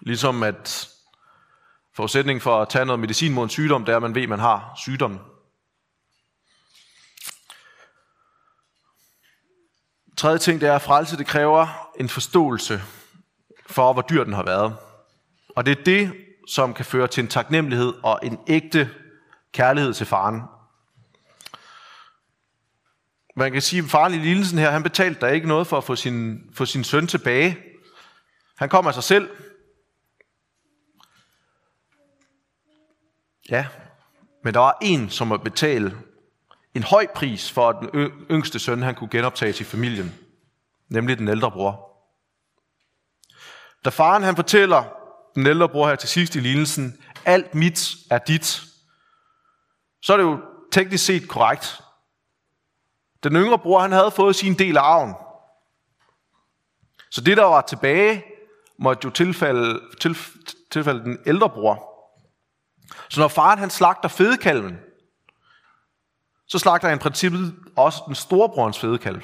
Ligesom 0.00 0.42
at 0.42 0.88
forudsætningen 1.94 2.40
for 2.40 2.62
at 2.62 2.68
tage 2.68 2.84
noget 2.84 3.00
medicin 3.00 3.34
mod 3.34 3.44
en 3.44 3.50
sygdom, 3.50 3.84
det 3.84 3.92
er, 3.92 3.96
at 3.96 4.02
man 4.02 4.14
ved, 4.14 4.22
at 4.22 4.28
man 4.28 4.38
har 4.38 4.72
sygdommen. 4.76 5.20
Tredje 10.16 10.38
ting, 10.38 10.60
det 10.60 10.68
er, 10.68 10.74
at 10.74 10.82
frelse 10.82 11.16
det 11.16 11.26
kræver 11.26 11.90
en 12.00 12.08
forståelse 12.08 12.82
for, 13.66 13.92
hvor 13.92 14.02
dyr 14.02 14.24
den 14.24 14.32
har 14.32 14.42
været. 14.42 14.76
Og 15.56 15.66
det 15.66 15.78
er 15.78 15.84
det, 15.84 16.12
som 16.48 16.74
kan 16.74 16.84
føre 16.84 17.08
til 17.08 17.22
en 17.22 17.28
taknemmelighed 17.28 17.94
og 18.02 18.20
en 18.22 18.38
ægte 18.46 18.90
kærlighed 19.52 19.94
til 19.94 20.06
faren. 20.06 20.42
Man 23.34 23.52
kan 23.52 23.62
sige, 23.62 23.82
at 23.82 23.90
faren 23.90 24.14
i 24.14 24.18
Lillesen 24.18 24.58
her, 24.58 24.70
han 24.70 24.82
betalte 24.82 25.20
der 25.20 25.28
ikke 25.28 25.48
noget 25.48 25.66
for 25.66 25.78
at 25.78 25.84
få 25.84 25.96
sin, 25.96 26.40
få 26.54 26.64
sin 26.64 26.84
søn 26.84 27.06
tilbage. 27.06 27.58
Han 28.56 28.68
kom 28.68 28.86
af 28.86 28.94
sig 28.94 29.02
selv. 29.02 29.30
Ja, 33.50 33.66
men 34.44 34.54
der 34.54 34.60
var 34.60 34.78
en, 34.82 35.10
som 35.10 35.26
måtte 35.26 35.44
betale 35.44 35.98
en 36.74 36.82
høj 36.82 37.06
pris 37.14 37.50
for, 37.50 37.68
at 37.68 37.76
den 37.80 38.10
yngste 38.30 38.58
søn 38.58 38.82
han 38.82 38.94
kunne 38.94 39.10
genoptage 39.10 39.52
til 39.52 39.66
familien, 39.66 40.14
nemlig 40.88 41.18
den 41.18 41.28
ældre 41.28 41.50
bror. 41.50 41.88
Da 43.84 43.90
faren 43.90 44.22
han 44.22 44.36
fortæller 44.36 44.84
den 45.34 45.46
ældre 45.46 45.68
bror 45.68 45.88
her 45.88 45.96
til 45.96 46.08
sidst 46.08 46.36
i 46.36 46.40
lignelsen, 46.40 47.02
alt 47.24 47.54
mit 47.54 47.94
er 48.10 48.18
dit, 48.18 48.62
så 50.02 50.12
er 50.12 50.16
det 50.16 50.24
jo 50.24 50.40
teknisk 50.72 51.04
set 51.04 51.28
korrekt. 51.28 51.80
Den 53.24 53.36
yngre 53.36 53.58
bror 53.58 53.80
han 53.80 53.92
havde 53.92 54.10
fået 54.10 54.36
sin 54.36 54.54
del 54.54 54.76
af 54.76 54.82
arven. 54.82 55.14
Så 57.10 57.20
det, 57.20 57.36
der 57.36 57.44
var 57.44 57.60
tilbage, 57.60 58.24
måtte 58.78 59.00
jo 59.04 59.10
tilfælde, 59.10 59.80
til, 60.00 60.16
tilfælde 60.70 61.04
den 61.04 61.18
ældre 61.26 61.50
bror. 61.50 61.92
Så 63.08 63.20
når 63.20 63.28
faren 63.28 63.58
han 63.58 63.70
slagter 63.70 64.08
fedekalven, 64.08 64.78
så 66.46 66.58
slagter 66.58 66.88
han 66.88 66.98
i 66.98 67.00
princippet 67.00 67.54
også 67.76 68.02
den 68.06 68.14
storebrorens 68.14 68.78
fedekalv. 68.78 69.22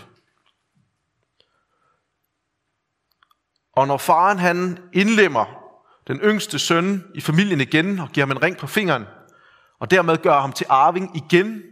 Og 3.73 3.87
når 3.87 3.97
faren 3.97 4.39
han 4.39 4.89
indlemmer 4.93 5.45
den 6.07 6.19
yngste 6.19 6.59
søn 6.59 7.05
i 7.15 7.21
familien 7.21 7.61
igen 7.61 7.99
og 7.99 8.09
giver 8.09 8.27
ham 8.27 8.37
en 8.37 8.43
ring 8.43 8.57
på 8.57 8.67
fingeren, 8.67 9.05
og 9.79 9.91
dermed 9.91 10.19
gør 10.19 10.41
ham 10.41 10.53
til 10.53 10.67
arving 10.69 11.17
igen, 11.17 11.63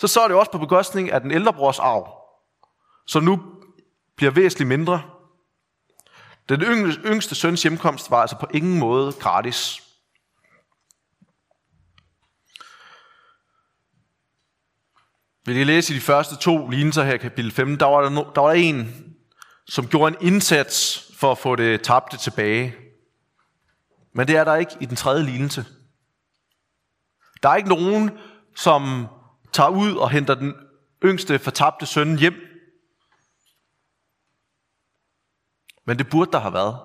så 0.00 0.06
så 0.06 0.20
er 0.20 0.28
det 0.28 0.36
også 0.36 0.52
på 0.52 0.58
bekostning 0.58 1.10
af 1.10 1.20
den 1.20 1.30
ældre 1.30 1.52
brors 1.52 1.78
arv, 1.78 2.08
som 3.06 3.24
nu 3.24 3.42
bliver 4.16 4.32
væsentligt 4.32 4.68
mindre. 4.68 5.02
Den 6.48 6.60
yngste 7.04 7.34
søns 7.34 7.62
hjemkomst 7.62 8.10
var 8.10 8.20
altså 8.20 8.36
på 8.36 8.46
ingen 8.54 8.78
måde 8.78 9.12
gratis. 9.12 9.82
Vil 15.44 15.56
I 15.56 15.64
læse 15.64 15.92
i 15.92 15.96
de 15.96 16.00
første 16.00 16.36
to 16.36 16.68
lignelser 16.68 17.02
her 17.02 17.14
i 17.14 17.18
kapitel 17.18 17.52
5, 17.52 17.78
der 17.78 17.86
var 17.86 18.00
der, 18.00 18.10
no, 18.10 18.24
der 18.34 18.40
var 18.40 18.48
der 18.48 18.54
en, 18.54 19.14
som 19.66 19.88
gjorde 19.88 20.16
en 20.20 20.26
indsats 20.26 21.06
for 21.16 21.32
at 21.32 21.38
få 21.38 21.56
det 21.56 21.82
tabte 21.82 22.16
tilbage. 22.16 22.74
Men 24.12 24.28
det 24.28 24.36
er 24.36 24.44
der 24.44 24.56
ikke 24.56 24.72
i 24.80 24.84
den 24.84 24.96
tredje 24.96 25.24
lignelse. 25.24 25.64
Der 27.42 27.48
er 27.48 27.56
ikke 27.56 27.68
nogen, 27.68 28.10
som 28.56 29.08
tager 29.52 29.70
ud 29.70 29.96
og 29.96 30.10
henter 30.10 30.34
den 30.34 30.54
yngste 31.04 31.38
fortabte 31.38 31.86
søn 31.86 32.18
hjem. 32.18 32.34
Men 35.84 35.98
det 35.98 36.10
burde 36.10 36.32
der 36.32 36.38
have 36.38 36.52
været. 36.52 36.80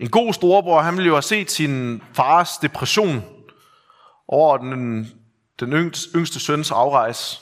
En 0.00 0.10
god 0.10 0.32
storebror, 0.32 0.80
han 0.80 0.96
ville 0.96 1.06
jo 1.06 1.14
have 1.14 1.22
set 1.22 1.50
sin 1.50 2.02
fars 2.12 2.58
depression 2.58 3.24
over 4.28 4.56
den, 4.56 5.06
den 5.60 5.72
yngste, 5.72 6.18
yngste 6.18 6.40
søns 6.40 6.70
afrejse. 6.70 7.40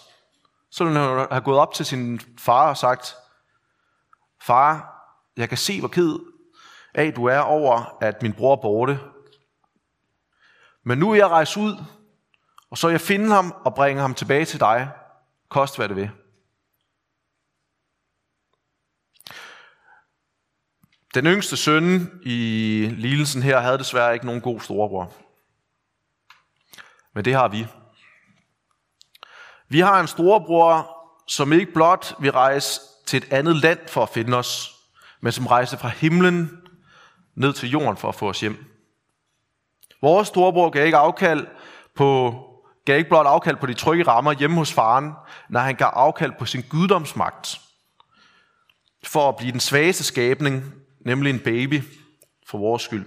Så 0.70 0.84
ville 0.84 0.98
han 1.00 1.26
have 1.30 1.40
gået 1.40 1.58
op 1.58 1.74
til 1.74 1.86
sin 1.86 2.20
far 2.38 2.68
og 2.68 2.76
sagt, 2.76 3.14
Far, 4.42 4.96
jeg 5.36 5.48
kan 5.48 5.58
se, 5.58 5.78
hvor 5.78 5.88
ked 5.88 6.18
af 6.94 7.12
du 7.14 7.24
er 7.24 7.38
over, 7.38 7.98
at 8.00 8.22
min 8.22 8.32
bror 8.32 8.52
er 8.52 8.62
borte. 8.62 9.00
Men 10.88 10.98
nu 10.98 11.10
er 11.10 11.14
jeg 11.14 11.28
rejst 11.28 11.56
ud, 11.56 11.84
og 12.70 12.78
så 12.78 12.88
jeg 12.88 13.00
finde 13.00 13.34
ham 13.34 13.54
og 13.64 13.74
bringe 13.74 14.02
ham 14.02 14.14
tilbage 14.14 14.44
til 14.44 14.60
dig, 14.60 14.90
kost 15.48 15.76
hvad 15.76 15.88
det 15.88 15.96
vil. 15.96 16.10
Den 21.14 21.26
yngste 21.26 21.56
søn 21.56 22.20
i 22.22 22.88
lidelsen 22.92 23.42
her 23.42 23.60
havde 23.60 23.78
desværre 23.78 24.14
ikke 24.14 24.26
nogen 24.26 24.40
god 24.40 24.60
storebror. 24.60 25.12
Men 27.14 27.24
det 27.24 27.34
har 27.34 27.48
vi. 27.48 27.66
Vi 29.68 29.80
har 29.80 30.00
en 30.00 30.08
storebror, 30.08 30.96
som 31.28 31.52
ikke 31.52 31.72
blot 31.72 32.14
vil 32.20 32.32
rejse 32.32 32.80
til 33.06 33.16
et 33.16 33.32
andet 33.32 33.56
land 33.56 33.88
for 33.88 34.02
at 34.02 34.08
finde 34.08 34.36
os, 34.36 34.74
men 35.20 35.32
som 35.32 35.46
rejser 35.46 35.78
fra 35.78 35.88
himlen 35.88 36.62
ned 37.34 37.52
til 37.52 37.70
jorden 37.70 37.96
for 37.96 38.08
at 38.08 38.14
få 38.14 38.28
os 38.28 38.40
hjem. 38.40 38.75
Vores 40.06 40.28
storebror 40.28 40.70
gav 40.70 40.86
ikke 40.86 40.96
afkald 40.96 41.46
på 41.94 42.34
gav 42.84 42.98
ikke 42.98 43.08
blot 43.08 43.26
afkald 43.26 43.56
på 43.56 43.66
de 43.66 43.74
trygge 43.74 44.04
rammer 44.04 44.32
hjemme 44.32 44.56
hos 44.56 44.72
faren, 44.72 45.12
når 45.50 45.60
han 45.60 45.74
gav 45.74 45.90
afkald 45.92 46.32
på 46.38 46.46
sin 46.46 46.62
guddomsmagt 46.68 47.60
for 49.04 49.28
at 49.28 49.36
blive 49.36 49.52
den 49.52 49.60
svageste 49.60 50.04
skabning, 50.04 50.74
nemlig 51.00 51.30
en 51.30 51.40
baby, 51.40 51.82
for 52.46 52.58
vores 52.58 52.82
skyld. 52.82 53.06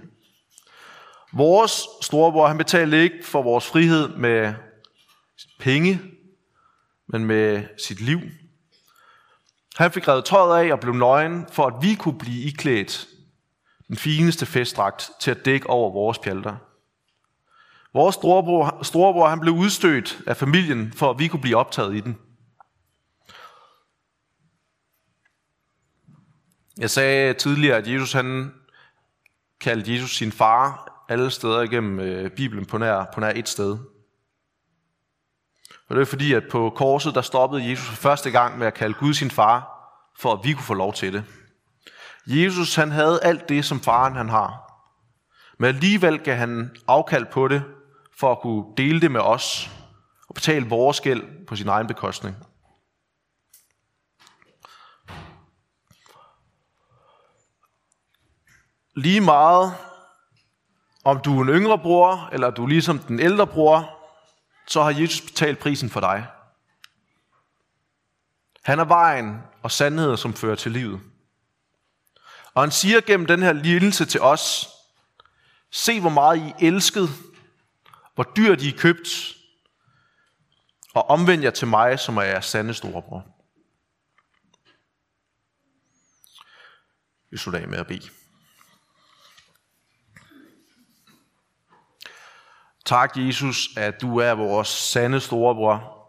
Vores 1.32 1.82
storebror, 2.02 2.46
han 2.46 2.58
betalte 2.58 3.02
ikke 3.02 3.16
for 3.24 3.42
vores 3.42 3.66
frihed 3.66 4.08
med 4.08 4.54
penge, 5.58 6.00
men 7.08 7.24
med 7.24 7.64
sit 7.86 8.00
liv. 8.00 8.20
Han 9.76 9.92
fik 9.92 10.08
revet 10.08 10.24
tøjet 10.24 10.64
af 10.64 10.72
og 10.72 10.80
blev 10.80 10.94
nøgen, 10.94 11.46
for 11.52 11.66
at 11.66 11.74
vi 11.82 11.94
kunne 11.94 12.18
blive 12.18 12.42
iklædt 12.42 13.06
den 13.88 13.96
fineste 13.96 14.46
festdragt 14.46 15.10
til 15.20 15.30
at 15.30 15.44
dække 15.44 15.70
over 15.70 15.92
vores 15.92 16.18
pjalter. 16.18 16.56
Vores 17.94 18.14
storebror, 18.14 18.82
storebror 18.82 19.28
han 19.28 19.40
blev 19.40 19.54
udstødt 19.54 20.22
af 20.26 20.36
familien, 20.36 20.92
for 20.92 21.10
at 21.10 21.18
vi 21.18 21.28
kunne 21.28 21.40
blive 21.40 21.56
optaget 21.56 21.96
i 21.96 22.00
den. 22.00 22.18
Jeg 26.78 26.90
sagde 26.90 27.34
tidligere, 27.34 27.76
at 27.76 27.88
Jesus 27.88 28.12
han 28.12 28.54
kaldte 29.60 29.94
Jesus 29.94 30.16
sin 30.16 30.32
far 30.32 30.90
alle 31.08 31.30
steder 31.30 31.60
igennem 31.60 32.00
øh, 32.00 32.30
Bibelen 32.30 32.66
på 32.66 32.78
nær, 32.78 33.04
på 33.14 33.20
nær 33.20 33.32
et 33.34 33.48
sted. 33.48 33.78
Og 35.88 35.96
det 35.96 36.02
er 36.02 36.06
fordi, 36.06 36.32
at 36.32 36.42
på 36.50 36.72
korset, 36.76 37.14
der 37.14 37.22
stoppede 37.22 37.70
Jesus 37.70 37.88
for 37.88 37.96
første 37.96 38.30
gang 38.30 38.58
med 38.58 38.66
at 38.66 38.74
kalde 38.74 38.94
Gud 38.94 39.14
sin 39.14 39.30
far, 39.30 39.70
for 40.18 40.32
at 40.32 40.40
vi 40.44 40.52
kunne 40.52 40.64
få 40.64 40.74
lov 40.74 40.92
til 40.92 41.12
det. 41.12 41.24
Jesus, 42.26 42.74
han 42.74 42.90
havde 42.90 43.20
alt 43.22 43.48
det, 43.48 43.64
som 43.64 43.80
faren 43.80 44.16
han 44.16 44.28
har. 44.28 44.70
Men 45.58 45.68
alligevel 45.68 46.18
gav 46.18 46.36
han 46.36 46.76
afkald 46.88 47.26
på 47.26 47.48
det, 47.48 47.62
for 48.20 48.32
at 48.32 48.40
kunne 48.40 48.64
dele 48.76 49.00
det 49.00 49.10
med 49.10 49.20
os, 49.20 49.70
og 50.28 50.34
betale 50.34 50.68
vores 50.68 51.00
gæld 51.00 51.46
på 51.46 51.56
sin 51.56 51.68
egen 51.68 51.86
bekostning. 51.86 52.36
Lige 58.96 59.20
meget, 59.20 59.74
om 61.04 61.20
du 61.20 61.38
er 61.38 61.42
en 61.42 61.48
yngre 61.48 61.78
bror, 61.78 62.28
eller 62.32 62.50
du 62.50 62.64
er 62.64 62.68
ligesom 62.68 62.98
den 62.98 63.20
ældre 63.20 63.46
bror, 63.46 63.98
så 64.66 64.82
har 64.82 64.90
Jesus 64.90 65.20
betalt 65.20 65.58
prisen 65.58 65.90
for 65.90 66.00
dig. 66.00 66.26
Han 68.62 68.78
er 68.78 68.84
vejen 68.84 69.38
og 69.62 69.70
sandheden, 69.70 70.16
som 70.16 70.34
fører 70.34 70.56
til 70.56 70.72
livet. 70.72 71.00
Og 72.54 72.62
han 72.62 72.70
siger 72.70 73.00
gennem 73.00 73.26
den 73.26 73.42
her 73.42 73.52
lidelse 73.52 74.04
til 74.04 74.20
os, 74.20 74.68
se 75.70 76.00
hvor 76.00 76.10
meget 76.10 76.38
I 76.38 76.66
elsket, 76.66 77.08
hvor 78.20 78.32
dyr 78.36 78.54
de 78.54 78.68
er 78.68 78.78
købt, 78.78 79.36
og 80.94 81.10
omvend 81.10 81.42
jer 81.42 81.50
til 81.50 81.68
mig, 81.68 81.98
som 81.98 82.16
er 82.16 82.22
jeres 82.22 82.44
sande 82.44 82.74
storebror. 82.74 83.26
Vi 87.30 87.36
slutter 87.36 87.60
af 87.60 87.68
med 87.68 87.78
at 87.78 87.86
bede. 87.86 88.10
Tak, 92.84 93.16
Jesus, 93.16 93.76
at 93.76 94.00
du 94.00 94.18
er 94.18 94.32
vores 94.32 94.68
sande 94.68 95.20
storebror. 95.20 96.06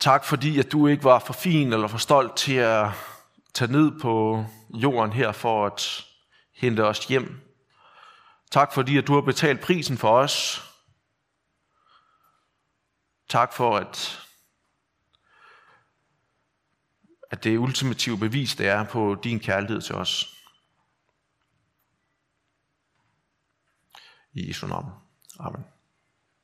Tak, 0.00 0.24
fordi 0.24 0.58
at 0.58 0.72
du 0.72 0.86
ikke 0.86 1.04
var 1.04 1.18
for 1.18 1.32
fin 1.32 1.72
eller 1.72 1.88
for 1.88 1.98
stolt 1.98 2.36
til 2.36 2.56
at 2.56 2.90
tage 3.54 3.72
ned 3.72 4.00
på 4.00 4.44
jorden 4.70 5.12
her 5.12 5.32
for 5.32 5.66
at 5.66 6.04
hente 6.54 6.84
os 6.84 7.06
hjem. 7.06 7.43
Tak, 8.54 8.72
fordi 8.72 8.96
at 8.96 9.06
du 9.06 9.14
har 9.14 9.20
betalt 9.20 9.60
prisen 9.60 9.98
for 9.98 10.18
os. 10.18 10.62
Tak 13.28 13.52
for, 13.52 13.76
at, 13.76 14.20
at 17.30 17.44
det 17.44 17.58
ultimative 17.58 18.18
bevis, 18.18 18.56
det 18.56 18.68
er 18.68 18.84
på 18.84 19.14
din 19.24 19.40
kærlighed 19.40 19.80
til 19.80 19.94
os. 19.94 20.36
I 24.32 24.48
Jesu 24.48 24.66
navn. 24.66 24.92
Amen. 25.38 25.73